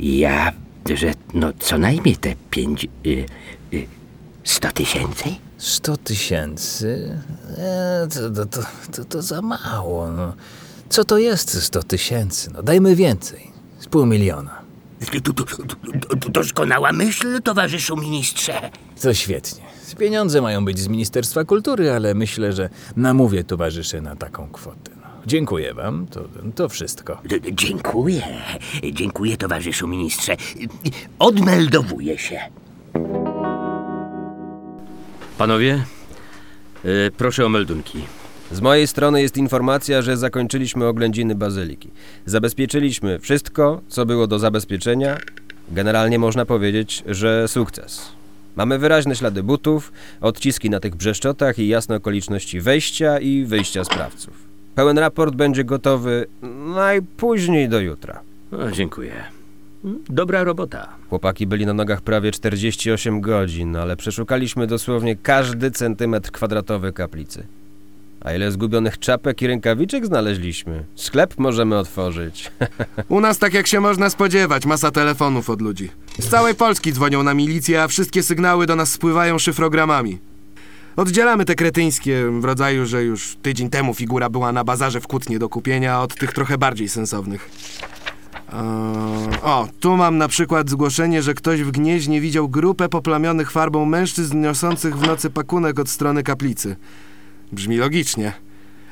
ja, 0.00 0.52
że 0.94 1.14
no 1.34 1.52
co 1.58 1.78
najmniej 1.78 2.16
te 2.16 2.34
pięć, 2.50 2.84
y, 3.06 3.26
y, 3.72 3.86
sto 4.44 4.72
tysięcy? 4.72 5.24
Sto 5.58 5.96
tysięcy? 5.96 7.18
E, 7.58 8.08
to, 8.14 8.30
to, 8.30 8.46
to, 8.46 8.60
to, 8.92 9.04
to 9.04 9.22
za 9.22 9.42
mało, 9.42 10.12
no. 10.12 10.32
Co 10.88 11.04
to 11.04 11.18
jest 11.18 11.62
sto 11.62 11.82
tysięcy? 11.82 12.50
No 12.54 12.62
dajmy 12.62 12.96
więcej. 12.96 13.50
Z 13.80 13.86
pół 13.86 14.06
miliona. 14.06 14.61
Doskonała 16.30 16.92
myśl, 16.92 17.42
towarzyszu 17.42 17.96
ministrze. 17.96 18.70
To 19.02 19.14
świetnie. 19.14 19.62
Pieniądze 19.98 20.40
mają 20.40 20.64
być 20.64 20.78
z 20.78 20.88
Ministerstwa 20.88 21.44
Kultury, 21.44 21.90
ale 21.92 22.14
myślę, 22.14 22.52
że 22.52 22.68
namówię 22.96 23.44
towarzyszy 23.44 24.00
na 24.00 24.16
taką 24.16 24.48
kwotę. 24.48 24.90
No. 24.96 25.02
Dziękuję 25.26 25.74
wam, 25.74 26.06
to, 26.06 26.24
to 26.54 26.68
wszystko. 26.68 27.18
D- 27.24 27.40
d- 27.40 27.48
Dziękuję. 27.52 28.22
Dziękuję, 28.92 29.36
towarzyszu 29.36 29.88
ministrze. 29.88 30.36
Odmeldowuję 31.18 32.18
się. 32.18 32.40
Panowie, 35.38 35.84
y, 36.84 37.10
proszę 37.16 37.46
o 37.46 37.48
meldunki. 37.48 37.98
Z 38.52 38.60
mojej 38.60 38.86
strony 38.86 39.22
jest 39.22 39.36
informacja, 39.36 40.02
że 40.02 40.16
zakończyliśmy 40.16 40.86
oględziny 40.86 41.34
bazyliki. 41.34 41.90
Zabezpieczyliśmy 42.26 43.18
wszystko, 43.18 43.80
co 43.88 44.06
było 44.06 44.26
do 44.26 44.38
zabezpieczenia. 44.38 45.18
Generalnie 45.70 46.18
można 46.18 46.46
powiedzieć, 46.46 47.04
że 47.06 47.48
sukces. 47.48 48.12
Mamy 48.56 48.78
wyraźne 48.78 49.16
ślady 49.16 49.42
butów, 49.42 49.92
odciski 50.20 50.70
na 50.70 50.80
tych 50.80 50.94
brzeszczotach 50.94 51.58
i 51.58 51.68
jasne 51.68 51.96
okoliczności 51.96 52.60
wejścia 52.60 53.18
i 53.18 53.44
wyjścia 53.44 53.84
sprawców. 53.84 54.34
Pełen 54.74 54.98
raport 54.98 55.34
będzie 55.34 55.64
gotowy 55.64 56.26
najpóźniej 56.74 57.68
do 57.68 57.80
jutra. 57.80 58.20
O, 58.52 58.70
dziękuję. 58.70 59.12
Dobra 60.10 60.44
robota. 60.44 60.88
Chłopaki 61.08 61.46
byli 61.46 61.66
na 61.66 61.74
nogach 61.74 62.00
prawie 62.00 62.30
48 62.30 63.20
godzin, 63.20 63.76
ale 63.76 63.96
przeszukaliśmy 63.96 64.66
dosłownie 64.66 65.16
każdy 65.16 65.70
centymetr 65.70 66.30
kwadratowy 66.30 66.92
kaplicy. 66.92 67.46
A 68.24 68.32
ile 68.32 68.52
zgubionych 68.52 68.98
czapek 68.98 69.42
i 69.42 69.46
rękawiczek 69.46 70.06
znaleźliśmy? 70.06 70.84
Sklep 70.94 71.38
możemy 71.38 71.78
otworzyć. 71.78 72.52
U 73.08 73.20
nas 73.20 73.38
tak 73.38 73.54
jak 73.54 73.66
się 73.66 73.80
można 73.80 74.10
spodziewać, 74.10 74.66
masa 74.66 74.90
telefonów 74.90 75.50
od 75.50 75.62
ludzi. 75.62 75.90
Z 76.18 76.28
całej 76.28 76.54
Polski 76.54 76.92
dzwonią 76.92 77.22
na 77.22 77.34
milicję, 77.34 77.82
a 77.82 77.88
wszystkie 77.88 78.22
sygnały 78.22 78.66
do 78.66 78.76
nas 78.76 78.92
spływają 78.92 79.38
szyfrogramami. 79.38 80.18
Oddzielamy 80.96 81.44
te 81.44 81.54
kretyńskie 81.54 82.30
w 82.40 82.44
rodzaju, 82.44 82.86
że 82.86 83.04
już 83.04 83.36
tydzień 83.42 83.70
temu 83.70 83.94
figura 83.94 84.30
była 84.30 84.52
na 84.52 84.64
bazarze 84.64 85.00
w 85.00 85.06
Kutnie 85.06 85.38
do 85.38 85.48
kupienia, 85.48 86.00
od 86.00 86.14
tych 86.14 86.32
trochę 86.32 86.58
bardziej 86.58 86.88
sensownych. 86.88 87.50
Eee, 88.52 88.58
o, 89.42 89.68
tu 89.80 89.96
mam 89.96 90.18
na 90.18 90.28
przykład 90.28 90.70
zgłoszenie, 90.70 91.22
że 91.22 91.34
ktoś 91.34 91.62
w 91.62 91.70
Gnieźnie 91.70 92.20
widział 92.20 92.48
grupę 92.48 92.88
poplamionych 92.88 93.50
farbą 93.50 93.84
mężczyzn 93.84 94.40
niosących 94.40 94.98
w 94.98 95.06
nocy 95.06 95.30
pakunek 95.30 95.78
od 95.78 95.88
strony 95.88 96.22
kaplicy. 96.22 96.76
Brzmi 97.52 97.76
logicznie. 97.76 98.32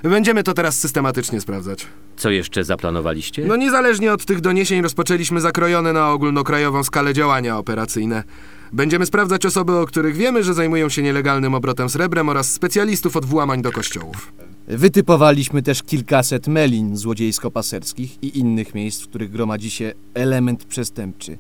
Będziemy 0.03 0.43
to 0.43 0.55
teraz 0.55 0.79
systematycznie 0.79 1.41
sprawdzać. 1.41 1.87
Co 2.17 2.31
jeszcze 2.31 2.65
zaplanowaliście? 2.65 3.45
No 3.47 3.57
niezależnie 3.57 4.13
od 4.13 4.25
tych 4.25 4.41
doniesień 4.41 4.83
rozpoczęliśmy 4.83 5.41
zakrojone 5.41 5.93
na 5.93 6.11
ogólnokrajową 6.11 6.85
skalę 6.85 7.15
działania 7.15 7.59
operacyjne. 7.59 8.25
Będziemy 8.73 9.07
sprawdzać 9.07 9.47
osoby, 9.47 9.77
o 9.77 9.87
których 9.87 10.17
wiemy, 10.17 10.45
że 10.45 10.55
zajmują 10.55 10.89
się 10.89 11.03
nielegalnym 11.03 11.55
obrotem 11.55 11.89
srebrem 11.89 12.29
oraz 12.29 12.53
specjalistów 12.53 13.17
od 13.17 13.25
włamań 13.25 13.63
do 13.63 13.73
kościołów. 13.73 14.33
Wytypowaliśmy 14.69 15.63
też 15.63 15.83
kilkaset 15.83 16.49
melin 16.49 16.97
złodziejsko-paserskich 16.97 18.19
i 18.23 18.39
innych 18.39 18.75
miejsc, 18.75 19.03
w 19.03 19.09
których 19.09 19.31
gromadzi 19.31 19.71
się 19.71 19.93
element 20.15 20.65
przestępczy. 20.65 21.39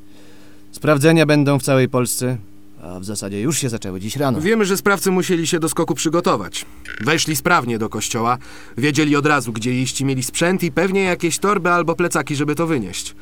Sprawdzenia 0.72 1.26
będą 1.26 1.58
w 1.58 1.62
całej 1.62 1.88
Polsce, 1.88 2.36
a 2.82 3.00
w 3.00 3.04
zasadzie 3.04 3.40
już 3.40 3.58
się 3.58 3.68
zaczęły 3.68 4.00
dziś 4.00 4.16
rano. 4.16 4.40
Wiemy, 4.40 4.64
że 4.64 4.76
sprawcy 4.76 5.10
musieli 5.10 5.46
się 5.46 5.60
do 5.60 5.68
skoku 5.68 5.94
przygotować. 5.94 6.66
Weszli 7.00 7.36
sprawnie 7.36 7.78
do 7.78 7.88
kościoła, 7.88 8.38
wiedzieli 8.78 9.16
od 9.16 9.26
razu, 9.26 9.52
gdzie 9.52 9.82
iść 9.82 10.00
i 10.00 10.04
mieli 10.04 10.22
sprzęt 10.22 10.62
i 10.62 10.72
pewnie 10.72 11.02
jakieś 11.02 11.38
torby 11.38 11.70
albo 11.70 11.94
plecaki, 11.94 12.36
żeby 12.36 12.54
to 12.54 12.66
wynieść. 12.66 13.14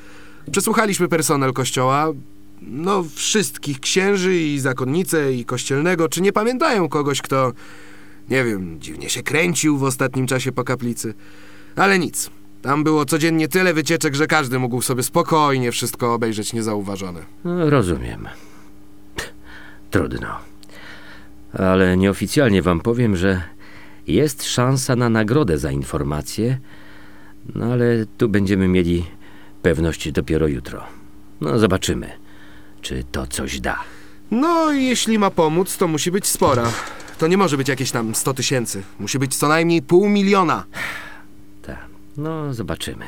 Przesłuchaliśmy 0.53 1.09
personel 1.09 1.53
kościoła, 1.53 2.13
no 2.63 3.05
wszystkich 3.15 3.81
księży 3.81 4.37
i 4.37 4.59
zakonnice 4.59 5.35
i 5.35 5.45
kościelnego, 5.45 6.09
czy 6.09 6.21
nie 6.21 6.33
pamiętają 6.33 6.89
kogoś, 6.89 7.23
kto, 7.23 7.53
nie 8.31 8.45
wiem, 8.45 8.77
dziwnie 8.81 9.11
się 9.11 9.23
kręcił 9.23 9.79
w 9.79 9.83
ostatnim 9.83 10.27
czasie 10.27 10.53
po 10.53 10.65
kaplicy. 10.65 11.15
Ale 11.77 11.99
nic. 11.99 12.31
Tam 12.63 12.85
było 12.85 13.05
codziennie 13.05 13.49
tyle 13.49 13.75
wycieczek, 13.75 14.15
że 14.15 14.27
każdy 14.27 14.59
mógł 14.59 14.83
sobie 14.83 15.03
spokojnie 15.03 15.73
wszystko 15.73 16.15
obejrzeć 16.15 16.53
niezauważony. 16.53 17.21
No, 17.45 17.71
rozumiem. 17.71 18.29
Trudno. 19.91 20.29
Ale 21.53 21.97
nieoficjalnie 21.97 22.63
wam 22.63 22.81
powiem, 22.81 23.17
że 23.17 23.43
jest 24.07 24.45
szansa 24.45 24.97
na 24.97 25.09
nagrodę 25.09 25.59
za 25.59 25.71
informację, 25.71 26.59
no 27.55 27.73
ale 27.73 28.07
tu 28.19 28.29
będziemy 28.29 28.69
mieli 28.69 29.05
pewność 29.63 30.13
dopiero 30.13 30.47
jutro. 30.47 30.85
No 31.41 31.59
zobaczymy, 31.59 32.11
czy 32.81 33.05
to 33.13 33.27
coś 33.27 33.61
da. 33.61 33.81
No, 34.31 34.73
jeśli 34.73 35.19
ma 35.19 35.31
pomóc, 35.31 35.77
to 35.77 35.89
musi 35.89 36.11
być 36.11 36.27
spora. 36.27 36.73
To 37.19 37.27
nie 37.27 37.37
może 37.37 37.57
być 37.57 37.69
jakieś 37.69 37.91
tam 37.91 38.15
100 38.15 38.35
tysięcy. 38.35 38.83
Musi 39.01 39.19
być 39.19 39.37
co 39.37 39.49
najmniej 39.49 39.83
pół 39.83 40.09
miliona. 40.09 40.65
Tak, 41.63 41.87
no 42.17 42.55
zobaczymy. 42.55 43.05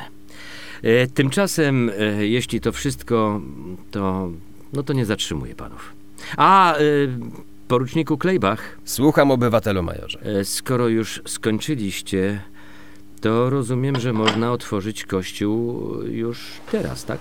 E, 0.81 1.07
tymczasem, 1.07 1.91
e, 1.99 2.27
jeśli 2.27 2.61
to 2.61 2.71
wszystko, 2.71 3.41
to, 3.91 4.31
no 4.73 4.83
to 4.83 4.93
nie 4.93 5.05
zatrzymuję 5.05 5.55
panów. 5.55 6.00
A, 6.37 6.75
e, 6.75 6.79
poruczniku 7.67 8.17
Klejbach. 8.17 8.77
Słucham 8.85 9.31
obywatelu 9.31 9.83
majorze. 9.83 10.19
E, 10.21 10.45
skoro 10.45 10.87
już 10.87 11.21
skończyliście, 11.25 12.41
to 13.21 13.49
rozumiem, 13.49 13.99
że 13.99 14.13
można 14.13 14.51
otworzyć 14.51 15.05
kościół 15.05 15.93
już 16.03 16.39
teraz, 16.71 17.05
tak? 17.05 17.19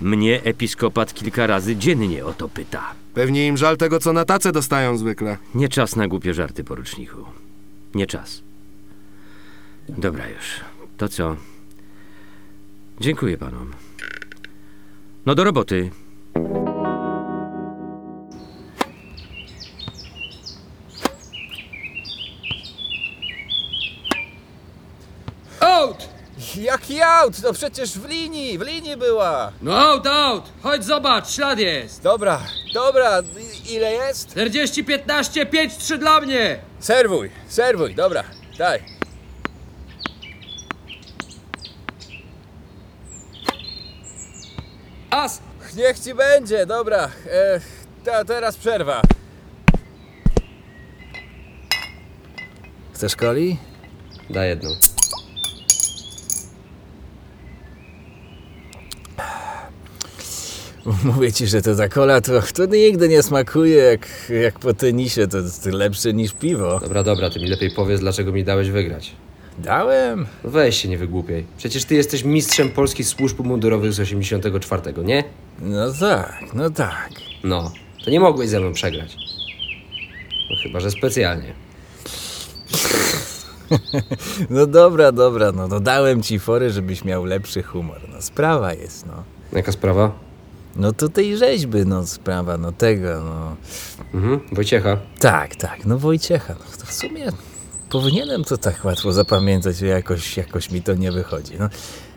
Mnie 0.00 0.42
episkopat 0.42 1.14
kilka 1.14 1.46
razy 1.46 1.76
dziennie 1.76 2.24
o 2.24 2.32
to 2.32 2.48
pyta. 2.48 2.94
Pewnie 3.14 3.46
im 3.46 3.56
żal 3.56 3.76
tego, 3.76 3.98
co 3.98 4.12
na 4.12 4.24
tacę 4.24 4.52
dostają 4.52 4.96
zwykle. 4.98 5.36
Nie 5.54 5.68
czas 5.68 5.96
na 5.96 6.08
głupie 6.08 6.34
żarty, 6.34 6.64
poruczniku. 6.64 7.24
Nie 7.94 8.06
czas. 8.06 8.42
Dobra 9.88 10.28
już. 10.28 10.60
To 10.96 11.08
co? 11.08 11.36
Dziękuję 13.00 13.38
panom. 13.38 13.70
No 15.26 15.34
do 15.34 15.44
roboty. 15.44 15.90
Jaki 26.56 27.02
aut? 27.02 27.40
To 27.42 27.52
przecież 27.52 27.98
w 27.98 28.08
linii, 28.08 28.58
w 28.58 28.62
linii 28.62 28.96
była. 28.96 29.52
No 29.62 29.78
out, 29.88 30.06
out! 30.06 30.44
Chodź 30.62 30.84
zobacz, 30.84 31.30
ślad 31.30 31.58
jest! 31.58 32.02
Dobra, 32.02 32.40
dobra, 32.74 33.22
i- 33.66 33.72
ile 33.74 33.92
jest? 33.92 34.30
40, 34.30 34.84
15, 34.84 35.46
5, 35.46 35.76
3 35.76 35.98
dla 35.98 36.20
mnie! 36.20 36.58
Serwuj, 36.80 37.30
serwuj, 37.48 37.94
dobra, 37.94 38.24
daj. 38.58 38.82
As! 45.10 45.40
Niech 45.76 45.98
ci 45.98 46.14
będzie, 46.14 46.66
dobra. 46.66 47.10
E, 47.30 47.60
ta, 48.04 48.24
teraz 48.24 48.56
przerwa. 48.56 49.02
Chcesz 52.94 53.14
coli? 53.16 53.56
Daj 54.30 54.48
jedną. 54.48 54.70
Mówię 61.04 61.32
ci, 61.32 61.46
że 61.46 61.62
to 61.62 61.74
ta 61.74 61.88
kola 61.88 62.20
to, 62.20 62.42
to 62.54 62.66
nigdy 62.66 63.08
nie 63.08 63.22
smakuje 63.22 63.76
jak, 63.76 64.32
jak 64.42 64.58
po 64.58 64.74
tenisie, 64.74 65.26
to 65.26 65.38
jest 65.38 65.66
lepsze 65.66 66.12
niż 66.12 66.32
piwo. 66.32 66.80
Dobra, 66.80 67.02
dobra, 67.02 67.30
ty 67.30 67.40
mi 67.40 67.48
lepiej 67.48 67.70
powiedz, 67.76 68.00
dlaczego 68.00 68.32
mi 68.32 68.44
dałeś 68.44 68.70
wygrać. 68.70 69.12
Dałem. 69.58 70.26
Weź 70.44 70.76
się, 70.82 70.88
nie 70.88 70.98
wygłupiaj. 70.98 71.44
Przecież 71.58 71.84
ty 71.84 71.94
jesteś 71.94 72.24
mistrzem 72.24 72.70
polskich 72.70 73.06
służb 73.06 73.40
mundurowych 73.40 73.92
z 73.92 74.00
84, 74.00 74.92
nie? 75.04 75.24
No 75.60 75.92
tak, 76.00 76.44
no 76.54 76.70
tak. 76.70 77.10
No, 77.44 77.72
to 78.04 78.10
nie 78.10 78.20
mogłeś 78.20 78.48
ze 78.48 78.60
mną 78.60 78.72
przegrać. 78.72 79.16
No 80.50 80.56
chyba, 80.62 80.80
że 80.80 80.90
specjalnie. 80.90 81.52
No 84.50 84.66
dobra, 84.66 85.12
dobra, 85.12 85.52
no 85.52 85.68
to 85.68 85.80
dałem 85.80 86.22
ci 86.22 86.38
fory, 86.38 86.70
żebyś 86.70 87.04
miał 87.04 87.24
lepszy 87.24 87.62
humor. 87.62 88.00
No 88.12 88.22
sprawa 88.22 88.74
jest, 88.74 89.06
no. 89.06 89.24
Jaka 89.52 89.72
sprawa? 89.72 90.25
No 90.78 90.92
to 90.92 91.08
tej 91.08 91.36
rzeźby, 91.36 91.78
no 91.86 92.06
sprawa, 92.06 92.56
no 92.58 92.72
tego, 92.72 93.08
no. 93.24 93.56
Mhm, 94.14 94.40
Wojciecha. 94.52 94.96
Tak, 95.18 95.56
tak, 95.56 95.86
no 95.86 95.98
Wojciecha. 95.98 96.54
No 96.54 96.64
to 96.80 96.86
w 96.86 96.92
sumie 96.92 97.26
powinienem 97.90 98.44
to 98.44 98.56
tak 98.58 98.84
łatwo 98.84 99.12
zapamiętać, 99.12 99.76
że 99.76 99.86
jakoś, 99.86 100.36
jakoś 100.36 100.70
mi 100.70 100.82
to 100.82 100.94
nie 100.94 101.12
wychodzi. 101.12 101.52
No, 101.58 101.68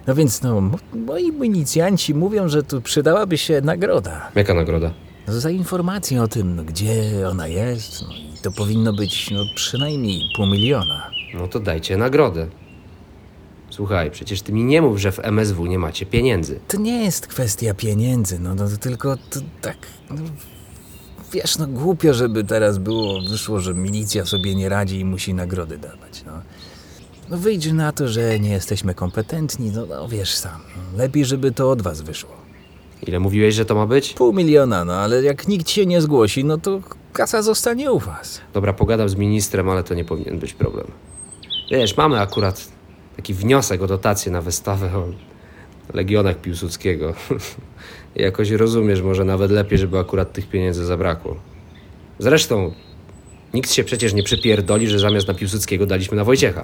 no 0.08 0.16
więc 0.16 0.42
no, 0.42 0.62
mo- 0.62 0.78
moi 0.94 1.32
milicjanci 1.32 2.14
mówią, 2.14 2.50
że 2.50 2.64
tu 2.64 2.82
przydałaby 2.82 3.38
się 3.38 3.62
nagroda. 3.62 4.32
Jaka 4.36 4.54
nagroda? 4.54 4.92
No, 5.28 5.34
za 5.40 5.50
informację 5.50 6.22
o 6.24 6.28
tym, 6.28 6.56
no, 6.56 6.64
gdzie 6.64 7.04
ona 7.30 7.48
jest. 7.48 8.02
No, 8.02 8.14
i 8.14 8.34
to 8.44 8.52
powinno 8.52 8.94
być 8.94 9.32
no, 9.32 9.40
przynajmniej 9.56 10.22
pół 10.36 10.46
miliona. 10.46 11.12
No 11.34 11.48
to 11.48 11.60
dajcie 11.60 11.98
nagrodę. 11.98 12.48
Słuchaj, 13.80 14.12
przecież 14.12 14.42
ty 14.42 14.54
mi 14.54 14.64
nie 14.64 14.82
mów, 14.82 14.98
że 14.98 15.12
w 15.12 15.20
MSW 15.20 15.66
nie 15.66 15.80
macie 15.80 16.06
pieniędzy. 16.06 16.60
To 16.68 16.78
nie 16.78 17.04
jest 17.04 17.28
kwestia 17.28 17.74
pieniędzy, 17.74 18.40
no, 18.40 18.56
no 18.56 18.70
to 18.70 18.78
tylko 18.78 19.18
to 19.18 19.40
tak. 19.62 19.78
No, 20.10 20.22
wiesz, 21.34 21.58
no 21.58 21.68
głupio, 21.68 22.14
żeby 22.14 22.44
teraz 22.44 22.78
było, 22.78 23.22
wyszło, 23.30 23.60
że 23.60 23.74
milicja 23.74 24.26
sobie 24.26 24.56
nie 24.56 24.70
radzi 24.70 25.00
i 25.00 25.06
musi 25.06 25.34
nagrody 25.34 25.78
dawać. 25.78 26.24
No, 26.26 26.32
no 27.30 27.38
wyjdzie 27.38 27.74
na 27.74 27.92
to, 27.92 28.08
że 28.08 28.40
nie 28.40 28.50
jesteśmy 28.50 28.94
kompetentni, 28.94 29.72
no, 29.72 29.86
no 29.86 30.08
wiesz 30.08 30.36
sam. 30.36 30.62
No, 30.76 30.98
lepiej, 30.98 31.26
żeby 31.26 31.52
to 31.52 31.72
od 31.72 31.82
was 31.82 32.02
wyszło. 32.02 32.32
Ile 33.08 33.20
mówiłeś, 33.20 33.56
że 33.56 33.66
to 33.66 33.76
ma 33.76 33.88
być? 33.88 34.14
Pół 34.14 34.34
miliona, 34.34 34.86
no 34.86 34.94
ale 34.94 35.24
jak 35.24 35.48
nikt 35.48 35.70
się 35.70 35.86
nie 35.86 36.02
zgłosi, 36.02 36.46
no 36.46 36.58
to 36.58 36.82
kasa 37.14 37.42
zostanie 37.42 37.92
u 37.92 38.00
was. 38.00 38.42
Dobra, 38.54 38.74
pogadam 38.74 39.10
z 39.10 39.16
ministrem, 39.16 39.70
ale 39.70 39.84
to 39.84 39.94
nie 39.94 40.06
powinien 40.06 40.40
być 40.40 40.54
problem. 40.54 40.88
Wiesz, 41.72 41.98
mamy 41.98 42.20
akurat 42.20 42.79
taki 43.20 43.34
wniosek 43.34 43.82
o 43.82 43.88
dotację 43.88 44.32
na 44.32 44.42
wystawę 44.42 44.90
o 44.98 45.08
Legionach 45.94 46.38
Piłsudskiego. 46.38 47.14
Jakoś 48.16 48.52
rozumiesz, 48.52 49.02
może 49.02 49.26
nawet 49.26 49.52
lepiej, 49.52 49.78
żeby 49.80 50.00
akurat 50.00 50.34
tych 50.34 50.50
pieniędzy 50.50 50.86
zabrakło. 50.86 51.36
Zresztą, 52.20 52.74
nikt 53.54 53.72
się 53.72 53.84
przecież 53.84 54.14
nie 54.14 54.24
przypierdoli, 54.24 54.88
że 54.88 55.00
zamiast 55.00 55.28
na 55.28 55.34
Piłsudskiego 55.34 55.86
daliśmy 55.86 56.18
na 56.18 56.24
Wojciecha. 56.24 56.64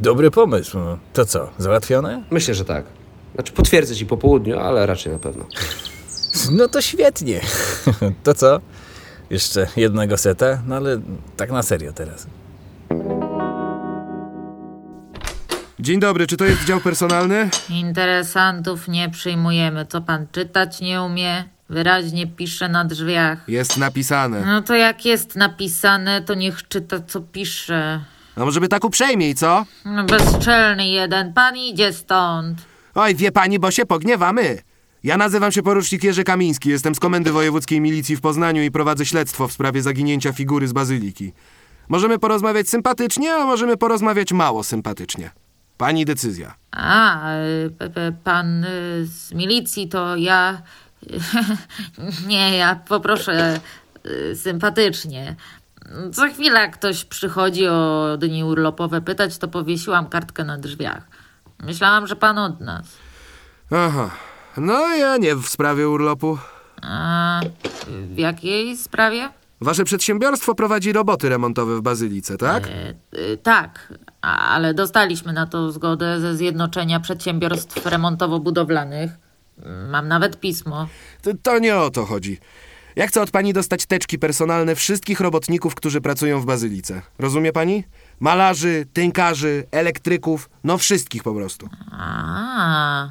Dobry 0.00 0.30
pomysł. 0.30 0.78
To 1.12 1.24
co, 1.24 1.50
załatwione? 1.58 2.24
Myślę, 2.30 2.54
że 2.54 2.64
tak. 2.64 2.84
Znaczy, 3.34 3.52
potwierdzę 3.52 3.96
ci 3.96 4.06
po 4.06 4.16
południu, 4.16 4.58
ale 4.58 4.86
raczej 4.86 5.12
na 5.12 5.18
pewno. 5.18 5.44
No 6.50 6.68
to 6.68 6.82
świetnie. 6.82 7.40
To 8.24 8.34
co? 8.34 8.60
Jeszcze 9.30 9.66
jednego 9.76 10.16
seta? 10.16 10.62
No 10.66 10.76
ale 10.76 11.00
tak 11.36 11.50
na 11.50 11.62
serio 11.62 11.92
teraz. 11.92 12.26
Dzień 15.84 16.00
dobry, 16.00 16.26
czy 16.26 16.36
to 16.36 16.44
jest 16.44 16.64
dział 16.64 16.80
personalny? 16.80 17.50
Interesantów 17.70 18.88
nie 18.88 19.10
przyjmujemy. 19.10 19.86
Co 19.86 20.00
pan 20.00 20.26
czytać 20.32 20.80
nie 20.80 21.02
umie? 21.02 21.44
Wyraźnie 21.68 22.26
pisze 22.26 22.68
na 22.68 22.84
drzwiach. 22.84 23.48
Jest 23.48 23.76
napisane. 23.76 24.44
No 24.46 24.62
to 24.62 24.74
jak 24.74 25.04
jest 25.04 25.36
napisane, 25.36 26.22
to 26.22 26.34
niech 26.34 26.68
czyta, 26.68 27.00
co 27.00 27.20
pisze. 27.20 28.00
No 28.36 28.44
może 28.44 28.60
by 28.60 28.68
tak 28.68 28.84
uprzejmiej, 28.84 29.34
co? 29.34 29.64
No 29.84 30.04
bezczelny 30.04 30.88
jeden, 30.88 31.32
pan 31.32 31.56
idzie 31.56 31.92
stąd. 31.92 32.58
Oj, 32.94 33.14
wie 33.14 33.32
pani, 33.32 33.58
bo 33.58 33.70
się 33.70 33.86
pogniewamy. 33.86 34.58
Ja 35.02 35.16
nazywam 35.16 35.52
się 35.52 35.62
porucznik 35.62 36.04
Jerzy 36.04 36.24
Kamiński, 36.24 36.68
jestem 36.68 36.94
z 36.94 37.00
Komendy 37.00 37.32
Wojewódzkiej 37.32 37.80
Milicji 37.80 38.16
w 38.16 38.20
Poznaniu 38.20 38.62
i 38.62 38.70
prowadzę 38.70 39.06
śledztwo 39.06 39.48
w 39.48 39.52
sprawie 39.52 39.82
zaginięcia 39.82 40.32
figury 40.32 40.68
z 40.68 40.72
Bazyliki. 40.72 41.32
Możemy 41.88 42.18
porozmawiać 42.18 42.68
sympatycznie, 42.68 43.34
a 43.34 43.44
możemy 43.44 43.76
porozmawiać 43.76 44.32
mało 44.32 44.64
sympatycznie. 44.64 45.43
Pani 45.84 46.04
decyzja. 46.04 46.54
A, 46.72 47.20
pan 48.24 48.64
y, 48.64 49.06
z 49.06 49.32
milicji 49.32 49.88
to 49.88 50.16
ja. 50.16 50.62
nie, 52.26 52.56
ja 52.56 52.74
poproszę 52.88 53.60
y, 54.06 54.36
sympatycznie. 54.36 55.36
Co 56.12 56.28
chwila 56.28 56.68
ktoś 56.68 57.04
przychodzi 57.04 57.68
o 57.68 58.16
dni 58.18 58.44
urlopowe 58.44 59.00
pytać, 59.00 59.38
to 59.38 59.48
powiesiłam 59.48 60.08
kartkę 60.08 60.44
na 60.44 60.58
drzwiach. 60.58 61.08
Myślałam, 61.62 62.06
że 62.06 62.16
pan 62.16 62.38
od 62.38 62.60
nas. 62.60 62.86
Aha. 63.70 64.10
No 64.56 64.88
ja 64.88 65.16
nie 65.16 65.36
w 65.36 65.46
sprawie 65.46 65.88
urlopu. 65.88 66.38
A 66.82 67.40
w 67.88 68.18
jakiej 68.18 68.76
sprawie? 68.76 69.28
Wasze 69.64 69.84
przedsiębiorstwo 69.84 70.54
prowadzi 70.54 70.92
roboty 70.92 71.28
remontowe 71.28 71.76
w 71.76 71.82
Bazylice, 71.82 72.38
tak? 72.38 72.68
Y, 73.14 73.38
tak, 73.42 73.92
a- 74.22 74.48
ale 74.48 74.74
dostaliśmy 74.74 75.32
na 75.32 75.46
to 75.46 75.72
zgodę 75.72 76.20
ze 76.20 76.36
Zjednoczenia 76.36 77.00
Przedsiębiorstw 77.00 77.84
Remontowo-Budowlanych. 77.86 79.08
Mam 79.90 80.08
nawet 80.08 80.40
pismo. 80.40 80.88
To, 81.22 81.30
to 81.42 81.58
nie 81.58 81.76
o 81.76 81.90
to 81.90 82.04
chodzi. 82.06 82.38
Ja 82.96 83.06
chcę 83.06 83.22
od 83.22 83.30
pani 83.30 83.52
dostać 83.52 83.86
teczki 83.86 84.18
personalne 84.18 84.74
wszystkich 84.74 85.20
robotników, 85.20 85.74
którzy 85.74 86.00
pracują 86.00 86.40
w 86.40 86.44
Bazylice. 86.46 87.02
Rozumie 87.18 87.52
pani? 87.52 87.84
Malarzy, 88.20 88.86
tynkarzy, 88.92 89.66
elektryków, 89.70 90.50
no 90.64 90.78
wszystkich 90.78 91.22
po 91.22 91.34
prostu. 91.34 91.68
A, 91.92 93.10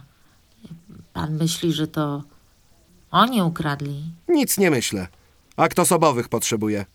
pan 1.13 1.33
myśli, 1.37 1.73
że 1.73 1.87
to 1.87 2.23
oni 3.11 3.41
ukradli? 3.41 4.03
Nic 4.27 4.57
nie 4.57 4.71
myślę. 4.71 5.07
Akt 5.57 5.79
osobowych 5.79 6.29
potrzebuję. 6.29 6.85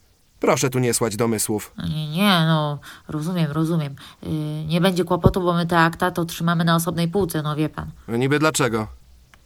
Proszę 0.41 0.71
tu 0.71 0.79
nie 0.79 0.95
słać 0.95 1.17
domysłów. 1.17 1.75
Nie, 1.89 2.09
nie, 2.09 2.41
no, 2.47 2.79
rozumiem, 3.09 3.51
rozumiem. 3.53 3.97
Y, 4.23 4.27
nie 4.67 4.81
będzie 4.81 5.05
kłopotu, 5.05 5.41
bo 5.41 5.55
my 5.55 5.67
te 5.67 5.79
akta 5.79 6.11
to 6.11 6.25
trzymamy 6.25 6.65
na 6.65 6.75
osobnej 6.75 7.09
półce, 7.09 7.43
no 7.43 7.57
wie 7.57 7.69
pan. 7.69 7.91
Niby 8.09 8.39
dlaczego? 8.39 8.89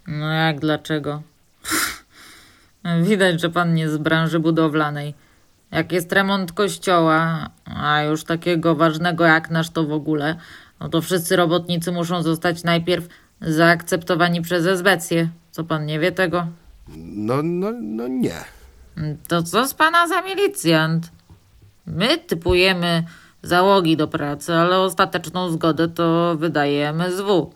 No 0.06 0.32
jak 0.32 0.60
dlaczego? 0.60 1.22
Widać, 3.02 3.40
że 3.40 3.50
pan 3.50 3.74
nie 3.74 3.88
z 3.88 3.96
branży 3.96 4.40
budowlanej. 4.40 5.14
Jak 5.70 5.92
jest 5.92 6.12
remont 6.12 6.52
kościoła, 6.52 7.50
a 7.64 8.02
już 8.02 8.24
takiego 8.24 8.74
ważnego 8.74 9.24
jak 9.24 9.50
nasz 9.50 9.70
to 9.70 9.84
w 9.84 9.92
ogóle, 9.92 10.36
no 10.80 10.88
to 10.88 11.00
wszyscy 11.02 11.36
robotnicy 11.36 11.92
muszą 11.92 12.22
zostać 12.22 12.64
najpierw 12.64 13.08
zaakceptowani 13.40 14.42
przez 14.42 14.66
esbecję. 14.66 15.28
Co 15.50 15.64
pan 15.64 15.86
nie 15.86 15.98
wie 16.00 16.12
tego? 16.12 16.46
No, 16.98 17.42
no, 17.42 17.72
no 17.82 18.08
nie. 18.08 18.44
To 19.28 19.42
co 19.42 19.66
z 19.68 19.74
pana 19.74 20.08
za 20.08 20.22
milicjant? 20.22 21.10
My 21.86 22.18
typujemy 22.18 23.04
załogi 23.42 23.96
do 23.96 24.08
pracy, 24.08 24.54
ale 24.54 24.78
ostateczną 24.78 25.50
zgodę 25.50 25.88
to 25.88 26.36
wydaje 26.36 26.88
MSW. 26.88 27.52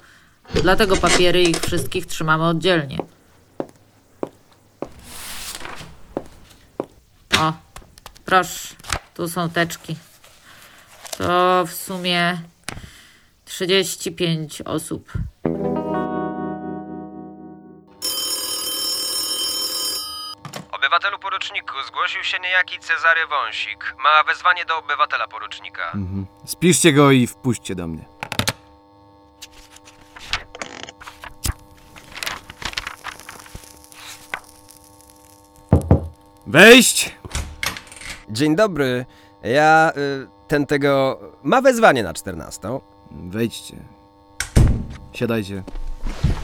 Dlatego 0.62 0.96
papiery 0.96 1.42
ich 1.42 1.60
wszystkich 1.60 2.06
trzymamy 2.06 2.44
oddzielnie. 2.44 2.98
O, 7.40 7.52
proszę, 8.24 8.74
tu 9.14 9.28
są 9.28 9.50
teczki. 9.50 9.96
To 11.18 11.64
w 11.66 11.72
sumie 11.72 12.38
35 13.44 14.62
osób. 14.62 15.12
Obywatelu 20.86 21.18
poruczniku, 21.18 21.74
zgłosił 21.86 22.24
się 22.24 22.38
niejaki 22.38 22.78
Cezary 22.78 23.26
Wąsik. 23.26 23.94
Ma 24.04 24.24
wezwanie 24.24 24.64
do 24.64 24.78
obywatela 24.78 25.28
porucznika. 25.28 25.82
Mhm. 25.82 26.26
Spiszcie 26.44 26.92
go 26.92 27.10
i 27.10 27.26
wpuśćcie 27.26 27.74
do 27.74 27.86
mnie. 27.86 28.04
Wejść! 36.46 37.14
Dzień 38.28 38.56
dobry. 38.56 39.06
Ja, 39.42 39.92
y, 39.96 40.28
ten 40.48 40.66
tego, 40.66 41.20
ma 41.42 41.62
wezwanie 41.62 42.02
na 42.02 42.14
14. 42.14 42.80
Wejdźcie. 43.10 43.76
Siadajcie. 45.12 45.62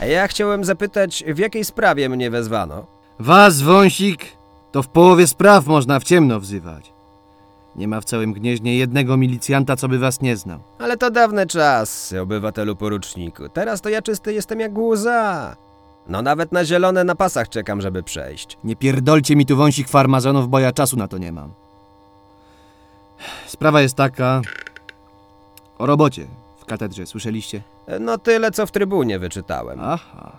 Ja 0.07 0.27
chciałem 0.27 0.63
zapytać, 0.63 1.23
w 1.27 1.37
jakiej 1.37 1.65
sprawie 1.65 2.09
mnie 2.09 2.29
wezwano? 2.29 3.02
Was, 3.19 3.61
wąsik, 3.61 4.25
to 4.71 4.83
w 4.83 4.87
połowie 4.87 5.27
spraw 5.27 5.67
można 5.67 5.99
w 5.99 6.03
ciemno 6.03 6.39
wzywać. 6.39 6.93
Nie 7.75 7.87
ma 7.87 8.01
w 8.01 8.05
całym 8.05 8.33
gnieźnie 8.33 8.77
jednego 8.77 9.17
milicjanta, 9.17 9.75
co 9.75 9.87
by 9.87 9.99
was 9.99 10.21
nie 10.21 10.37
znał. 10.37 10.59
Ale 10.79 10.97
to 10.97 11.11
dawne 11.11 11.45
czasy, 11.45 12.21
obywatelu 12.21 12.75
poruczniku. 12.75 13.49
Teraz 13.49 13.81
to 13.81 13.89
ja 13.89 14.01
czysty 14.01 14.33
jestem 14.33 14.59
jak 14.59 14.77
łza. 14.77 15.55
No 16.07 16.21
nawet 16.21 16.51
na 16.51 16.65
zielone 16.65 17.03
na 17.03 17.15
pasach 17.15 17.49
czekam, 17.49 17.81
żeby 17.81 18.03
przejść. 18.03 18.57
Nie 18.63 18.75
pierdolcie 18.75 19.35
mi 19.35 19.45
tu 19.45 19.57
wąsik 19.57 19.89
farmazonów, 19.89 20.49
bo 20.49 20.59
ja 20.59 20.71
czasu 20.71 20.97
na 20.97 21.07
to 21.07 21.17
nie 21.17 21.31
mam. 21.31 21.51
Sprawa 23.47 23.81
jest 23.81 23.95
taka... 23.95 24.41
O 25.77 25.85
robocie 25.85 26.27
w 26.57 26.65
katedrze, 26.65 27.05
słyszeliście? 27.05 27.61
No 27.99 28.17
tyle, 28.17 28.51
co 28.51 28.65
w 28.65 28.71
trybunie 28.71 29.19
wyczytałem. 29.19 29.79
Aha. 29.81 30.31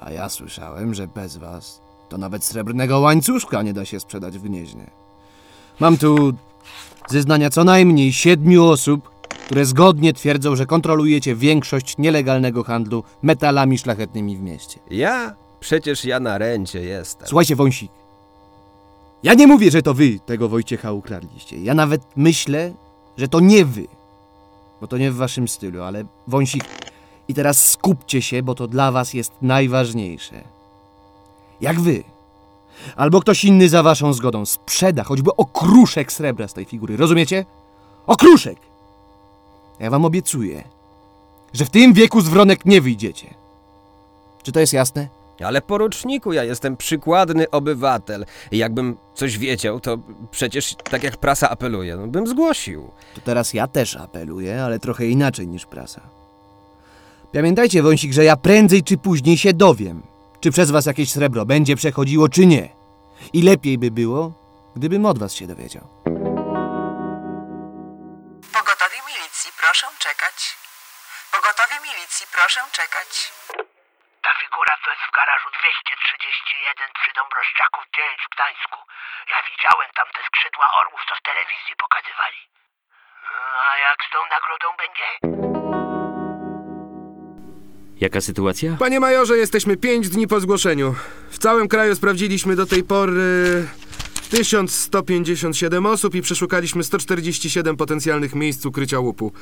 A 0.00 0.10
ja 0.10 0.28
słyszałem, 0.28 0.94
że 0.94 1.06
bez 1.06 1.36
was 1.36 1.80
to 2.08 2.18
nawet 2.18 2.44
srebrnego 2.44 3.00
łańcuszka 3.00 3.62
nie 3.62 3.72
da 3.72 3.84
się 3.84 4.00
sprzedać 4.00 4.38
w 4.38 4.42
Gnieźnie. 4.42 4.90
Mam 5.80 5.98
tu 5.98 6.32
zeznania 7.08 7.50
co 7.50 7.64
najmniej 7.64 8.12
siedmiu 8.12 8.64
osób, 8.64 9.10
które 9.46 9.64
zgodnie 9.64 10.12
twierdzą, 10.12 10.56
że 10.56 10.66
kontrolujecie 10.66 11.34
większość 11.34 11.98
nielegalnego 11.98 12.64
handlu 12.64 13.04
metalami 13.22 13.78
szlachetnymi 13.78 14.36
w 14.36 14.40
mieście. 14.40 14.80
Ja? 14.90 15.34
Przecież 15.60 16.04
ja 16.04 16.20
na 16.20 16.38
rencie 16.38 16.80
jestem. 16.80 17.28
Słuchajcie, 17.28 17.56
Wąsik. 17.56 17.92
Ja 19.22 19.34
nie 19.34 19.46
mówię, 19.46 19.70
że 19.70 19.82
to 19.82 19.94
wy 19.94 20.20
tego 20.26 20.48
Wojciecha 20.48 20.92
ukradliście. 20.92 21.62
Ja 21.62 21.74
nawet 21.74 22.02
myślę, 22.16 22.72
że 23.16 23.28
to 23.28 23.40
nie 23.40 23.64
wy. 23.64 23.86
Bo 24.80 24.86
to 24.86 24.98
nie 24.98 25.10
w 25.10 25.16
waszym 25.16 25.48
stylu, 25.48 25.82
ale 25.82 26.04
Wąsik. 26.26 26.64
I 27.30 27.34
teraz 27.34 27.70
skupcie 27.70 28.22
się, 28.22 28.42
bo 28.42 28.54
to 28.54 28.66
dla 28.66 28.92
was 28.92 29.14
jest 29.14 29.32
najważniejsze. 29.42 30.42
Jak 31.60 31.80
wy, 31.80 32.04
albo 32.96 33.20
ktoś 33.20 33.44
inny 33.44 33.68
za 33.68 33.82
waszą 33.82 34.12
zgodą 34.12 34.46
sprzeda 34.46 35.04
choćby 35.04 35.36
okruszek 35.36 36.12
srebra 36.12 36.48
z 36.48 36.54
tej 36.54 36.64
figury, 36.64 36.96
rozumiecie? 36.96 37.44
Okruszek! 38.06 38.58
Ja 39.80 39.90
wam 39.90 40.04
obiecuję, 40.04 40.64
że 41.52 41.64
w 41.64 41.70
tym 41.70 41.92
wieku 41.92 42.20
z 42.20 42.28
wronek 42.28 42.64
nie 42.64 42.80
wyjdziecie. 42.80 43.34
Czy 44.42 44.52
to 44.52 44.60
jest 44.60 44.72
jasne? 44.72 45.08
Ale 45.44 45.62
poruczniku, 45.62 46.32
ja 46.32 46.44
jestem 46.44 46.76
przykładny 46.76 47.50
obywatel. 47.50 48.26
I 48.50 48.58
jakbym 48.58 48.96
coś 49.14 49.38
wiedział, 49.38 49.80
to 49.80 49.98
przecież 50.30 50.74
tak 50.90 51.02
jak 51.02 51.16
prasa 51.16 51.50
apeluje, 51.50 51.96
no, 51.96 52.06
bym 52.06 52.26
zgłosił. 52.26 52.90
To 53.14 53.20
teraz 53.20 53.54
ja 53.54 53.66
też 53.66 53.96
apeluję, 53.96 54.64
ale 54.64 54.78
trochę 54.78 55.06
inaczej 55.06 55.48
niż 55.48 55.66
prasa. 55.66 56.19
Pamiętajcie, 57.38 57.82
Wąsik, 57.82 58.12
że 58.12 58.24
ja 58.24 58.36
prędzej 58.36 58.80
czy 58.88 58.94
później 59.06 59.36
się 59.42 59.52
dowiem, 59.64 59.96
czy 60.42 60.48
przez 60.54 60.68
was 60.70 60.84
jakieś 60.86 61.08
srebro 61.12 61.42
będzie 61.52 61.74
przechodziło, 61.76 62.28
czy 62.34 62.42
nie. 62.52 62.64
I 63.36 63.40
lepiej 63.50 63.76
by 63.82 63.90
było, 64.00 64.22
gdybym 64.76 65.02
od 65.10 65.18
was 65.22 65.32
się 65.38 65.46
dowiedział. 65.52 65.84
Pogotowie 68.58 68.98
milicji, 69.08 69.50
proszę 69.62 69.86
czekać. 70.06 70.36
Pogotowie 71.36 71.76
milicji, 71.86 72.24
proszę 72.36 72.60
czekać. 72.78 73.10
Ta 74.24 74.32
figura 74.40 74.74
to 74.82 74.88
jest 74.92 75.04
w 75.08 75.12
garażu 75.18 75.48
231 75.58 76.88
przy 76.98 77.10
Dąbrowszczaków 77.18 77.84
9 77.96 78.20
w 78.26 78.32
Gdańsku. 78.34 78.78
Ja 79.32 79.38
widziałem 79.48 79.90
tam 79.98 80.08
te 80.14 80.20
skrzydła 80.28 80.66
orłów, 80.80 81.00
co 81.08 81.14
w 81.18 81.24
telewizji 81.28 81.74
pokazywali. 81.84 82.40
A 83.66 83.70
jak 83.86 83.98
z 84.06 84.08
tą 84.12 84.18
nagrodą 84.34 84.68
będzie? 84.82 85.49
Jaka 88.00 88.20
sytuacja? 88.20 88.76
Panie 88.76 89.00
majorze, 89.00 89.38
jesteśmy 89.38 89.76
5 89.76 90.08
dni 90.08 90.26
po 90.26 90.40
zgłoszeniu. 90.40 90.94
W 91.30 91.38
całym 91.38 91.68
kraju 91.68 91.94
sprawdziliśmy 91.94 92.56
do 92.56 92.66
tej 92.66 92.82
pory 92.82 93.66
1157 94.30 95.86
osób 95.86 96.14
i 96.14 96.22
przeszukaliśmy 96.22 96.84
147 96.84 97.76
potencjalnych 97.76 98.34
miejsc 98.34 98.66
ukrycia 98.66 99.00
łupu. 99.00 99.32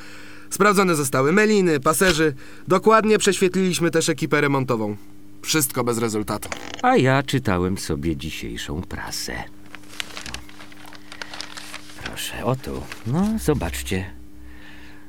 Sprawdzone 0.51 0.95
zostały 0.95 1.33
meliny, 1.33 1.81
paserzy. 1.81 2.35
Dokładnie 2.69 3.19
prześwietliliśmy 3.19 3.91
też 3.91 4.09
ekipę 4.09 4.41
remontową. 4.41 4.97
Wszystko 5.43 5.85
bez 5.85 5.99
rezultatu. 5.99 6.49
A 6.83 6.97
ja 6.97 7.23
czytałem 7.23 7.79
sobie 7.79 8.17
dzisiejszą 8.17 8.83
prasę. 8.83 9.45
Proszę, 12.05 12.45
oto. 12.45 12.83
No, 13.07 13.29
zobaczcie. 13.45 14.11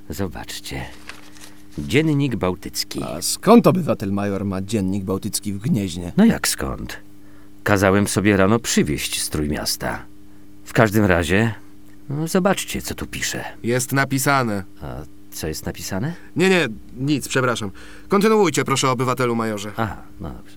Zobaczcie. 0.09 0.85
Dziennik 1.77 2.35
Bałtycki. 2.35 3.03
A 3.03 3.21
skąd 3.21 3.67
obywatel 3.67 4.11
major 4.11 4.45
ma 4.45 4.61
dziennik 4.61 5.03
bałtycki 5.03 5.53
w 5.53 5.59
Gnieźnie? 5.59 6.11
No 6.17 6.25
jak 6.25 6.47
skąd? 6.47 6.97
Kazałem 7.63 8.07
sobie 8.07 8.37
rano 8.37 8.59
przywieźć 8.59 9.21
z 9.21 9.29
Trójmiasta. 9.29 10.05
W 10.65 10.73
każdym 10.73 11.05
razie, 11.05 11.53
no, 12.09 12.27
zobaczcie, 12.27 12.81
co 12.81 12.95
tu 12.95 13.07
pisze. 13.07 13.43
Jest 13.63 13.91
napisane. 13.91 14.63
A 14.81 14.95
co 15.31 15.47
jest 15.47 15.65
napisane? 15.65 16.13
Nie, 16.35 16.49
nie, 16.49 16.67
nic, 16.97 17.27
przepraszam. 17.27 17.71
Kontynuujcie, 18.07 18.63
proszę, 18.63 18.89
obywatelu 18.89 19.35
majorze. 19.35 19.71
Aha, 19.77 19.97
no 20.19 20.29
dobrze. 20.29 20.55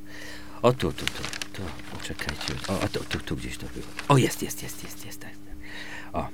O 0.62 0.72
tu, 0.72 0.92
tu, 0.92 1.07
tu, 1.07 1.22
tu, 1.53 1.62
poczekajcie. 1.92 2.55
O, 2.68 2.81
o 2.81 2.88
tu, 2.88 3.01
tu, 3.09 3.18
tu 3.18 3.37
gdzieś 3.37 3.57
to 3.57 3.66
było. 3.75 3.87
O, 4.09 4.16
jest, 4.16 4.42
jest, 4.42 4.62
jest, 4.62 4.85
jest, 4.85 5.07
jest. 5.07 5.20
tak, 5.20 5.31
tak. 5.31 5.57
O. 6.12 6.29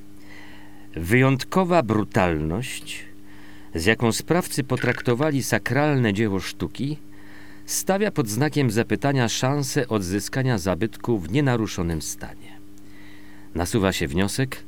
Wyjątkowa 0.96 1.82
brutalność, 1.82 3.04
z 3.74 3.84
jaką 3.84 4.12
sprawcy 4.12 4.64
potraktowali 4.64 5.42
sakralne 5.42 6.12
dzieło 6.12 6.40
sztuki, 6.40 6.98
stawia 7.66 8.10
pod 8.10 8.28
znakiem 8.28 8.70
zapytania 8.70 9.28
szansę 9.28 9.88
odzyskania 9.88 10.58
zabytku 10.58 11.18
w 11.18 11.30
nienaruszonym 11.30 12.02
stanie. 12.02 12.58
Nasuwa 13.54 13.92
się 13.92 14.08
wniosek, 14.08 14.64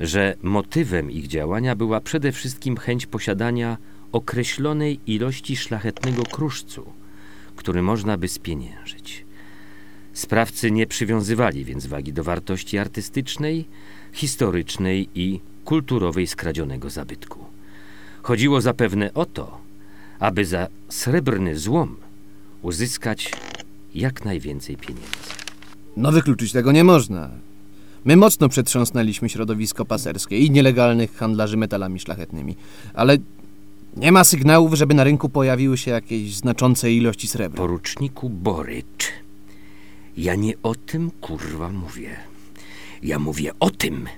że 0.00 0.36
motywem 0.42 1.10
ich 1.10 1.26
działania 1.26 1.76
była 1.76 2.00
przede 2.00 2.32
wszystkim 2.32 2.76
chęć 2.76 3.06
posiadania 3.06 3.78
określonej 4.12 5.00
ilości 5.06 5.56
szlachetnego 5.56 6.22
kruszcu, 6.22 6.92
który 7.56 7.82
można 7.82 8.16
by 8.18 8.28
spieniężyć. 8.28 9.24
Sprawcy 10.12 10.70
nie 10.70 10.86
przywiązywali 10.86 11.64
więc 11.64 11.86
wagi 11.86 12.12
do 12.12 12.24
wartości 12.24 12.78
artystycznej, 12.78 13.64
historycznej 14.12 15.08
i 15.14 15.40
kulturowej 15.64 16.26
skradzionego 16.26 16.90
zabytku. 16.90 17.43
Chodziło 18.24 18.60
zapewne 18.60 19.14
o 19.14 19.26
to, 19.26 19.58
aby 20.18 20.44
za 20.44 20.68
srebrny 20.88 21.58
złom 21.58 21.96
uzyskać 22.62 23.32
jak 23.94 24.24
najwięcej 24.24 24.76
pieniędzy. 24.76 25.08
No 25.96 26.12
wykluczyć 26.12 26.52
tego 26.52 26.72
nie 26.72 26.84
można. 26.84 27.30
My 28.04 28.16
mocno 28.16 28.48
przetrząsnęliśmy 28.48 29.28
środowisko 29.28 29.84
paserskie 29.84 30.38
i 30.38 30.50
nielegalnych 30.50 31.16
handlarzy 31.16 31.56
metalami 31.56 32.00
szlachetnymi, 32.00 32.56
ale 32.94 33.16
nie 33.96 34.12
ma 34.12 34.24
sygnałów, 34.24 34.74
żeby 34.74 34.94
na 34.94 35.04
rynku 35.04 35.28
pojawiły 35.28 35.78
się 35.78 35.90
jakieś 35.90 36.34
znaczące 36.34 36.92
ilości 36.92 37.28
srebra. 37.28 37.58
Poruczniku 37.58 38.30
Borycz, 38.30 39.12
ja 40.16 40.34
nie 40.34 40.52
o 40.62 40.74
tym 40.74 41.10
kurwa 41.20 41.68
mówię. 41.68 42.16
Ja 43.02 43.18
mówię 43.18 43.52
o 43.60 43.70
tym, 43.70 44.08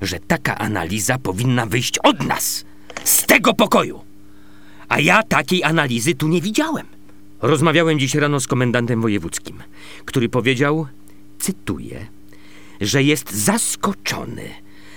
że 0.00 0.18
taka 0.20 0.58
analiza 0.58 1.18
powinna 1.18 1.66
wyjść 1.66 1.98
od 1.98 2.26
nas, 2.26 2.64
z 3.04 3.26
tego 3.26 3.54
pokoju. 3.54 4.00
A 4.88 5.00
ja 5.00 5.22
takiej 5.22 5.64
analizy 5.64 6.14
tu 6.14 6.28
nie 6.28 6.40
widziałem. 6.40 6.86
Rozmawiałem 7.42 7.98
dziś 7.98 8.14
rano 8.14 8.40
z 8.40 8.46
komendantem 8.46 9.02
wojewódzkim, 9.02 9.62
który 10.04 10.28
powiedział, 10.28 10.86
cytuję, 11.38 12.06
że 12.80 13.02
jest 13.02 13.32
zaskoczony, 13.34 14.48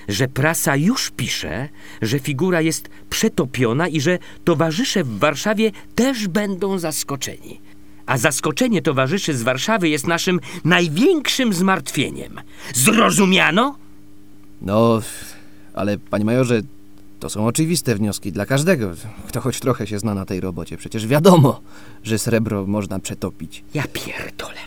że 0.07 0.27
prasa 0.27 0.75
już 0.75 1.11
pisze, 1.11 1.69
że 2.01 2.19
figura 2.19 2.61
jest 2.61 2.89
przetopiona 3.09 3.87
i 3.87 4.01
że 4.01 4.19
towarzysze 4.43 5.03
w 5.03 5.19
Warszawie 5.19 5.71
też 5.95 6.27
będą 6.27 6.79
zaskoczeni. 6.79 7.61
A 8.05 8.17
zaskoczenie 8.17 8.81
towarzyszy 8.81 9.33
z 9.33 9.43
Warszawy 9.43 9.89
jest 9.89 10.07
naszym 10.07 10.39
największym 10.63 11.53
zmartwieniem. 11.53 12.41
Zrozumiano? 12.73 13.77
No, 14.61 15.01
ale 15.73 15.97
panie 15.97 16.25
majorze, 16.25 16.61
to 17.19 17.29
są 17.29 17.47
oczywiste 17.47 17.95
wnioski 17.95 18.31
dla 18.31 18.45
każdego, 18.45 18.91
kto 19.27 19.41
choć 19.41 19.59
trochę 19.59 19.87
się 19.87 19.99
zna 19.99 20.13
na 20.13 20.25
tej 20.25 20.41
robocie. 20.41 20.77
Przecież 20.77 21.07
wiadomo, 21.07 21.61
że 22.03 22.19
srebro 22.19 22.65
można 22.65 22.99
przetopić. 22.99 23.63
Ja 23.73 23.83
pierdolę. 23.93 24.59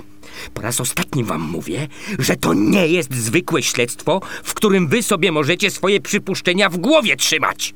Po 0.55 0.63
raz 0.63 0.81
ostatni 0.81 1.25
wam 1.25 1.43
mówię, 1.43 1.89
że 2.19 2.37
to 2.37 2.55
nie 2.55 2.89
jest 2.89 3.15
zwykłe 3.15 3.63
śledztwo, 3.63 4.21
w 4.45 4.55
którym 4.55 4.89
wy 4.89 5.03
sobie 5.03 5.33
możecie 5.33 5.71
swoje 5.71 6.01
przypuszczenia 6.01 6.69
w 6.69 6.77
głowie 6.77 7.17
trzymać. 7.17 7.75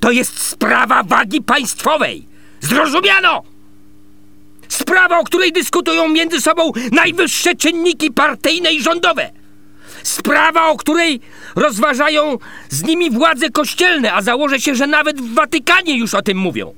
To 0.00 0.10
jest 0.10 0.38
sprawa 0.38 1.02
wagi 1.02 1.42
państwowej. 1.42 2.26
Zrozumiano? 2.60 3.42
Sprawa, 4.68 5.18
o 5.18 5.24
której 5.24 5.52
dyskutują 5.52 6.08
między 6.08 6.40
sobą 6.40 6.72
najwyższe 6.92 7.54
czynniki 7.56 8.12
partyjne 8.12 8.72
i 8.72 8.82
rządowe. 8.82 9.39
Sprawa, 10.02 10.68
o 10.68 10.76
której 10.76 11.20
rozważają 11.56 12.38
z 12.68 12.82
nimi 12.82 13.10
władze 13.10 13.50
kościelne, 13.50 14.12
a 14.12 14.22
założę 14.22 14.60
się, 14.60 14.74
że 14.74 14.86
nawet 14.86 15.20
w 15.20 15.34
Watykanie 15.34 15.98
już 15.98 16.14
o 16.14 16.22
tym 16.22 16.38
mówią. 16.38 16.74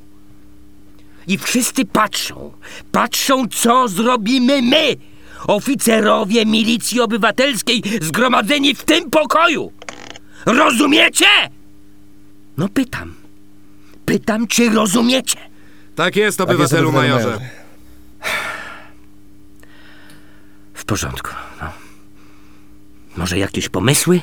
I 1.26 1.38
wszyscy 1.38 1.84
patrzą, 1.84 2.52
patrzą, 2.92 3.48
co 3.48 3.88
zrobimy 3.88 4.62
my, 4.62 4.96
oficerowie 5.46 6.46
milicji 6.46 7.00
obywatelskiej 7.00 7.82
zgromadzeni 8.00 8.74
w 8.74 8.84
tym 8.84 9.10
pokoju. 9.10 9.72
Rozumiecie? 10.46 11.26
No 12.56 12.68
pytam. 12.68 13.14
Pytam, 14.04 14.46
czy 14.46 14.70
rozumiecie? 14.70 15.38
Tak 15.94 16.16
jest, 16.16 16.40
obywatelu 16.40 16.92
majorze. 16.92 17.38
W 20.74 20.84
porządku. 20.84 21.30
Może 23.16 23.38
jakieś 23.38 23.68
pomysły? 23.68 24.20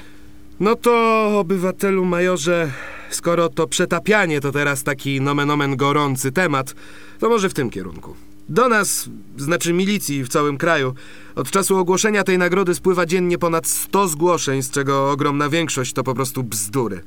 No 0.59 0.75
to, 0.75 1.25
obywatelu 1.39 2.05
majorze, 2.05 2.71
skoro 3.09 3.49
to 3.49 3.67
przetapianie 3.67 4.41
to 4.41 4.51
teraz 4.51 4.83
taki 4.83 5.21
nomen 5.21 5.51
omen 5.51 5.75
gorący 5.75 6.31
temat, 6.31 6.75
to 7.19 7.29
może 7.29 7.49
w 7.49 7.53
tym 7.53 7.69
kierunku. 7.69 8.15
Do 8.49 8.69
nas, 8.69 9.09
znaczy 9.37 9.73
milicji 9.73 10.23
w 10.23 10.29
całym 10.29 10.57
kraju, 10.57 10.93
od 11.35 11.51
czasu 11.51 11.77
ogłoszenia 11.77 12.23
tej 12.23 12.37
nagrody 12.37 12.75
spływa 12.75 13.05
dziennie 13.05 13.37
ponad 13.37 13.67
100 13.67 14.07
zgłoszeń, 14.07 14.61
z 14.61 14.71
czego 14.71 15.11
ogromna 15.11 15.49
większość 15.49 15.93
to 15.93 16.03
po 16.03 16.13
prostu 16.13 16.43
bzdury. 16.43 17.01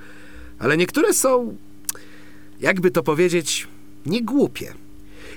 Ale 0.58 0.76
niektóre 0.76 1.14
są, 1.14 1.56
jakby 2.60 2.90
to 2.90 3.02
powiedzieć, 3.02 3.68
nie 4.06 4.22
głupie. 4.22 4.74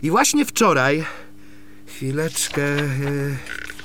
I 0.03 0.09
właśnie 0.09 0.45
wczoraj, 0.45 1.05
chwileczkę, 1.85 2.63
e, 2.63 2.85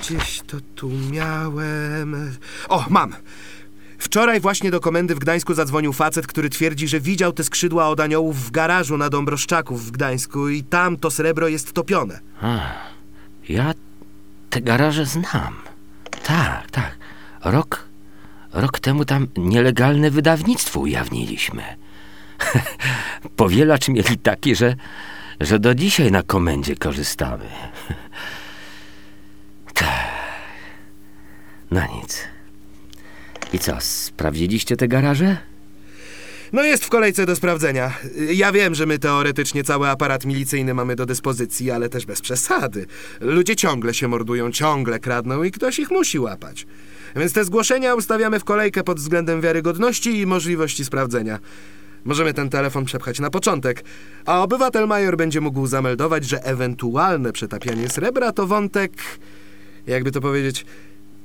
gdzieś 0.01 0.41
to 0.47 0.57
tu 0.75 0.89
miałem. 1.11 2.37
O, 2.69 2.85
mam! 2.89 3.15
Wczoraj 3.97 4.39
właśnie 4.39 4.71
do 4.71 4.79
komendy 4.79 5.15
w 5.15 5.19
Gdańsku 5.19 5.53
zadzwonił 5.53 5.93
facet, 5.93 6.27
który 6.27 6.49
twierdzi, 6.49 6.87
że 6.87 6.99
widział 6.99 7.33
te 7.33 7.43
skrzydła 7.43 7.87
od 7.87 7.99
aniołów 7.99 8.45
w 8.45 8.51
garażu 8.51 8.97
na 8.97 9.09
Dąbroszczaków 9.09 9.85
w 9.85 9.91
Gdańsku 9.91 10.49
i 10.49 10.63
tam 10.63 10.97
to 10.97 11.11
srebro 11.11 11.47
jest 11.47 11.73
topione. 11.73 12.19
A, 12.41 12.59
ja 13.49 13.73
te 14.49 14.61
garaże 14.61 15.05
znam. 15.05 15.55
Tak, 16.23 16.71
tak. 16.71 16.97
Rok, 17.43 17.87
rok 18.53 18.79
temu 18.79 19.05
tam 19.05 19.27
nielegalne 19.37 20.11
wydawnictwo 20.11 20.79
ujawniliśmy. 20.79 21.63
Powielacz 23.35 23.87
mieli 23.87 24.17
taki, 24.17 24.55
że, 24.55 24.75
że 25.39 25.59
do 25.59 25.75
dzisiaj 25.75 26.11
na 26.11 26.23
komendzie 26.23 26.75
korzystamy. 26.75 27.45
tak. 29.73 30.11
No 31.71 31.81
nic. 31.95 32.23
I 33.53 33.59
co, 33.59 33.77
sprawdziliście 33.79 34.77
te 34.77 34.87
garaże? 34.87 35.37
No 36.53 36.63
jest 36.63 36.85
w 36.85 36.89
kolejce 36.89 37.25
do 37.25 37.35
sprawdzenia. 37.35 37.93
Ja 38.33 38.51
wiem, 38.51 38.75
że 38.75 38.85
my 38.85 38.99
teoretycznie 38.99 39.63
cały 39.63 39.89
aparat 39.89 40.25
milicyjny 40.25 40.73
mamy 40.73 40.95
do 40.95 41.05
dyspozycji, 41.05 41.71
ale 41.71 41.89
też 41.89 42.05
bez 42.05 42.21
przesady. 42.21 42.85
Ludzie 43.21 43.55
ciągle 43.55 43.93
się 43.93 44.07
mordują, 44.07 44.51
ciągle 44.51 44.99
kradną 44.99 45.43
i 45.43 45.51
ktoś 45.51 45.79
ich 45.79 45.91
musi 45.91 46.19
łapać. 46.19 46.67
Więc 47.15 47.33
te 47.33 47.45
zgłoszenia 47.45 47.95
ustawiamy 47.95 48.39
w 48.39 48.43
kolejkę 48.43 48.83
pod 48.83 48.99
względem 48.99 49.41
wiarygodności 49.41 50.19
i 50.19 50.25
możliwości 50.25 50.85
sprawdzenia. 50.85 51.39
Możemy 52.05 52.33
ten 52.33 52.49
telefon 52.49 52.85
przepchać 52.85 53.19
na 53.19 53.29
początek, 53.29 53.83
a 54.25 54.43
obywatel 54.43 54.87
major 54.87 55.17
będzie 55.17 55.41
mógł 55.41 55.67
zameldować, 55.67 56.25
że 56.25 56.43
ewentualne 56.43 57.33
przetapianie 57.33 57.89
srebra 57.89 58.31
to 58.31 58.47
wątek, 58.47 58.91
jakby 59.87 60.11
to 60.11 60.21
powiedzieć, 60.21 60.65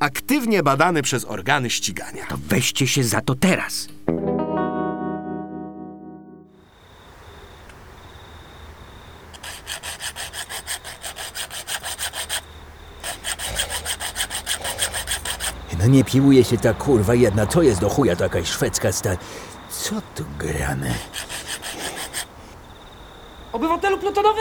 aktywnie 0.00 0.62
badany 0.62 1.02
przez 1.02 1.24
organy 1.24 1.70
ścigania. 1.70 2.26
To 2.28 2.36
weźcie 2.48 2.86
się 2.86 3.04
za 3.04 3.20
to 3.20 3.34
teraz. 3.34 3.88
No 15.78 15.86
nie 15.86 16.04
piłuje 16.04 16.44
się 16.44 16.58
ta 16.58 16.74
kurwa 16.74 17.14
jedna. 17.14 17.46
Co 17.46 17.62
jest 17.62 17.80
do 17.80 17.88
chuja 17.88 18.16
to 18.16 18.24
jakaś 18.24 18.48
szwedzka 18.48 18.92
stal? 18.92 19.16
Co 19.70 19.94
tu 20.14 20.24
gramy? 20.38 20.94
Obywatelu 23.52 23.98
plutonowy, 23.98 24.40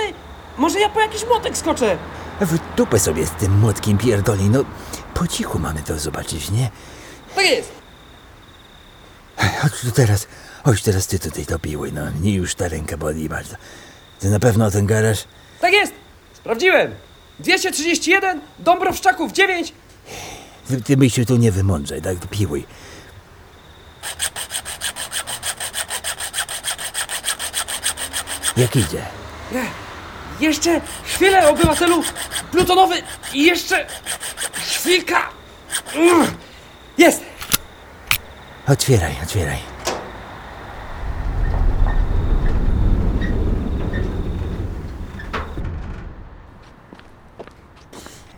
może 0.58 0.80
ja 0.80 0.89
po 0.89 1.00
jakiś 1.00 1.26
młotek 1.28 1.58
skoczę? 1.58 1.98
W 2.41 2.76
dupę 2.78 3.00
sobie 3.00 3.26
z 3.26 3.32
tym 3.32 3.60
młotkiem 3.60 3.98
pierdoli. 3.98 4.50
No 4.50 4.60
po 5.15 5.28
cichu 5.28 5.60
mamy 5.60 5.82
to 5.82 5.99
zobaczyć, 5.99 6.51
nie? 6.51 6.69
Tak 7.36 7.45
jest. 7.45 7.71
Chodź 9.62 9.82
tu 9.82 9.91
teraz. 9.91 10.28
Chodź 10.63 10.82
teraz 10.82 11.08
ty 11.08 11.19
tutaj 11.19 11.45
to 11.45 11.60
piły. 11.60 11.91
No 11.91 12.01
nie 12.21 12.34
już 12.34 12.56
ta 12.56 12.67
ręka 12.67 12.97
boli 12.97 13.30
bardzo. 13.30 13.56
Ty 14.19 14.30
na 14.30 14.39
pewno 14.39 14.71
ten 14.71 14.86
garaż? 14.86 15.23
Tak 15.62 15.73
jest. 15.73 15.93
Sprawdziłem. 16.34 16.95
231, 17.39 18.41
Dąbrowszczaków 18.60 19.32
9. 19.32 19.73
Ty, 20.67 20.95
ty 20.95 21.10
się 21.10 21.25
tu 21.25 21.38
nie 21.38 21.51
wymądrzaj, 21.51 22.01
tak? 22.01 22.17
Piłuj. 22.30 22.65
Jak 28.58 28.75
idzie? 28.75 29.06
Nie. 29.51 29.65
Jeszcze 30.39 30.82
chwilę, 31.04 31.49
obywatelu 31.49 32.04
plutonowy. 32.51 32.95
I 33.34 33.43
jeszcze 33.45 33.88
chwilka. 34.86 35.30
Jest. 36.98 37.24
Otwieraj, 38.67 39.12
otwieraj. 39.24 39.58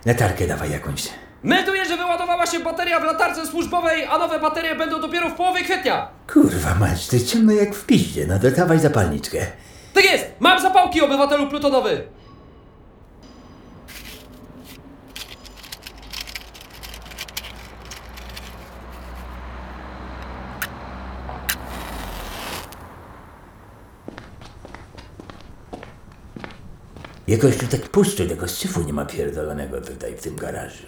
Latarkę 0.06 0.46
dawaj 0.46 0.70
jakąś. 0.70 1.08
Melduję, 1.42 1.84
że 1.84 1.96
wyładowała 1.96 2.46
się 2.46 2.60
bateria 2.60 3.00
w 3.00 3.04
latarce 3.04 3.46
służbowej, 3.46 4.04
a 4.04 4.18
nowe 4.18 4.40
baterie 4.40 4.74
będą 4.74 5.00
dopiero 5.00 5.28
w 5.28 5.34
połowie 5.34 5.64
kwietnia. 5.64 6.08
Kurwa 6.32 6.74
mać, 6.74 7.06
ty 7.06 7.24
ciemno 7.24 7.52
jak 7.52 7.74
w 7.74 7.86
piździe. 7.86 8.26
No 8.26 8.38
to 8.38 8.50
dawaj 8.50 8.78
zapalniczkę. 8.78 9.38
Tak 9.94 10.04
jest. 10.04 10.26
Mam 10.40 10.60
zapałki, 10.62 11.00
obywatelu 11.00 11.46
plutonowy. 11.48 12.17
Jakoś 27.28 27.56
tu 27.56 27.66
tak 27.66 27.88
puszczu 27.88 28.28
tego 28.28 28.48
syfu 28.48 28.82
nie 28.82 28.92
ma 28.92 29.04
pierdolonego 29.04 29.80
tutaj 29.80 30.16
w 30.16 30.22
tym 30.22 30.36
garażu. 30.36 30.86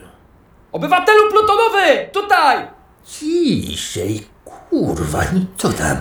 Obywatelu 0.73 1.31
plutonowy! 1.31 2.09
Tutaj! 2.13 2.69
Ciszej, 3.05 4.27
kurwa, 4.45 5.23
no 5.33 5.41
co 5.57 5.73
tam? 5.73 5.97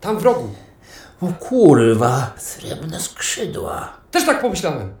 Tam 0.00 0.18
w 0.18 0.22
rogu. 0.22 0.54
O 1.20 1.26
kurwa, 1.26 2.32
srebrne 2.36 3.00
skrzydła. 3.00 3.92
Też 4.10 4.26
tak 4.26 4.40
pomyślałem. 4.40 4.94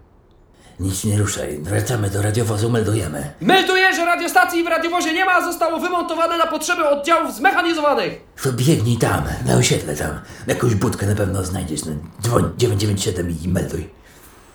Nic 0.80 1.04
nie 1.04 1.18
ruszaj, 1.18 1.58
wracamy 1.62 2.10
do 2.10 2.22
radiowozu, 2.22 2.70
meldujemy. 2.70 3.32
Melduję, 3.40 3.94
że 3.94 4.04
radiostacji 4.04 4.64
w 4.64 4.66
radiowozie 4.66 5.12
nie 5.14 5.24
ma, 5.24 5.44
zostało 5.44 5.80
wymontowane 5.80 6.38
na 6.38 6.46
potrzeby 6.46 6.88
oddziałów 6.88 7.34
zmechanizowanych. 7.34 8.20
To 8.42 8.52
biegnij 8.52 8.96
tam, 8.96 9.22
na 9.46 9.54
osiedle 9.54 9.96
tam. 9.96 10.20
Jakąś 10.46 10.74
budkę 10.74 11.06
na 11.06 11.14
pewno 11.14 11.44
znajdziesz. 11.44 11.84
No, 11.84 11.92
dzwoń 12.22 12.50
997 12.56 13.34
i 13.44 13.48
melduj. 13.48 13.88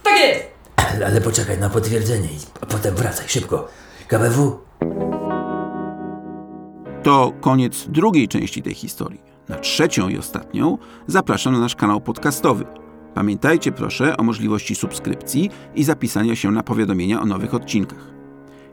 Tak 0.03 0.19
jest! 0.19 0.43
Ale, 0.75 1.05
ale 1.05 1.21
poczekaj 1.21 1.57
na 1.57 1.69
potwierdzenie 1.69 2.27
i 2.27 2.37
a 2.61 2.65
potem 2.65 2.95
wracaj 2.95 3.27
szybko. 3.29 3.67
KBW? 4.07 4.59
To 7.03 7.33
koniec 7.41 7.85
drugiej 7.87 8.27
części 8.27 8.63
tej 8.63 8.73
historii. 8.73 9.21
Na 9.49 9.55
trzecią 9.59 10.09
i 10.09 10.17
ostatnią 10.17 10.77
zapraszam 11.07 11.53
na 11.53 11.59
nasz 11.59 11.75
kanał 11.75 12.01
podcastowy. 12.01 12.65
Pamiętajcie 13.13 13.71
proszę 13.71 14.17
o 14.17 14.23
możliwości 14.23 14.75
subskrypcji 14.75 15.49
i 15.75 15.83
zapisania 15.83 16.35
się 16.35 16.51
na 16.51 16.63
powiadomienia 16.63 17.21
o 17.21 17.25
nowych 17.25 17.53
odcinkach. 17.53 18.13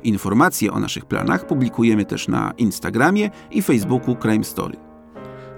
Informacje 0.03 0.73
o 0.73 0.81
naszych 0.81 1.05
planach 1.05 1.47
publikujemy 1.47 2.05
też 2.05 2.29
na 2.29 2.53
Instagramie 2.59 3.31
i 3.51 3.63
Facebooku 3.63 4.17
Crime 4.17 4.45
Story. 4.45 4.77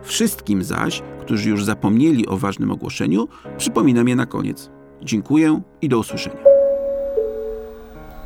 Wszystkim 0.02 0.62
zaś, 0.62 1.02
którzy 1.20 1.50
już 1.50 1.64
zapomnieli 1.64 2.26
o 2.26 2.36
ważnym 2.36 2.70
ogłoszeniu, 2.70 3.28
przypominam 3.56 4.08
je 4.08 4.16
na 4.16 4.26
koniec. 4.26 4.70
Dziękuję 5.02 5.60
i 5.82 5.88
do 5.88 5.98
usłyszenia. 5.98 6.44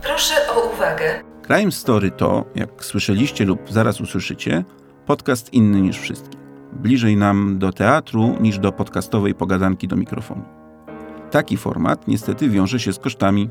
Proszę 0.02 0.34
o 0.50 0.74
uwagę. 0.74 1.22
Crime 1.46 1.72
Story 1.72 2.10
to, 2.10 2.44
jak 2.54 2.84
słyszeliście 2.84 3.44
lub 3.44 3.60
zaraz 3.70 4.00
usłyszycie, 4.00 4.64
podcast 5.06 5.52
inny 5.52 5.80
niż 5.80 5.98
wszystkie. 5.98 6.45
Bliżej 6.72 7.16
nam 7.16 7.58
do 7.58 7.72
teatru 7.72 8.36
niż 8.40 8.58
do 8.58 8.72
podcastowej 8.72 9.34
pogadanki 9.34 9.88
do 9.88 9.96
mikrofonu. 9.96 10.44
Taki 11.30 11.56
format 11.56 12.08
niestety 12.08 12.48
wiąże 12.48 12.80
się 12.80 12.92
z 12.92 12.98
kosztami. 12.98 13.50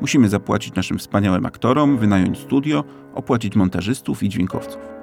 Musimy 0.00 0.28
zapłacić 0.28 0.74
naszym 0.74 0.98
wspaniałym 0.98 1.46
aktorom, 1.46 1.98
wynająć 1.98 2.38
studio, 2.38 2.84
opłacić 3.14 3.56
montażystów 3.56 4.22
i 4.22 4.28
dźwiękowców. 4.28 4.94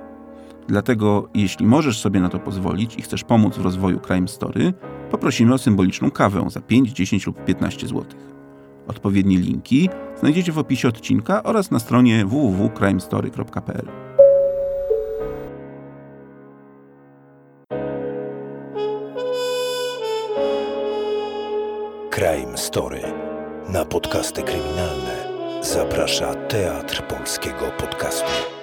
Dlatego, 0.68 1.30
jeśli 1.34 1.66
możesz 1.66 2.00
sobie 2.00 2.20
na 2.20 2.30
to 2.30 2.40
pozwolić 2.40 2.96
i 2.96 3.02
chcesz 3.02 3.24
pomóc 3.24 3.58
w 3.58 3.62
rozwoju 3.62 4.00
Crime 4.00 4.28
Story, 4.28 4.74
poprosimy 5.12 5.54
o 5.54 5.58
symboliczną 5.58 6.12
kawę 6.12 6.46
za 6.50 6.62
5, 6.62 6.92
10 6.92 7.28
lub 7.28 7.46
15 7.46 7.88
zł. 7.88 8.04
Odpowiednie 8.88 9.38
linki 9.38 9.90
znajdziecie 10.20 10.52
w 10.52 10.58
opisie 10.58 10.88
odcinka 10.88 11.44
oraz 11.44 11.72
na 11.72 11.80
stronie 11.80 12.26
www.crimestory.pl. 12.26 13.88
Crime 22.52 22.58
Story 22.58 23.02
na 23.70 23.86
podcasty 23.86 24.44
kryminalne 24.44 25.28
zaprasza 25.62 26.36
Teatr 26.36 27.04
Polskiego 27.08 27.72
Podcastu. 27.80 28.61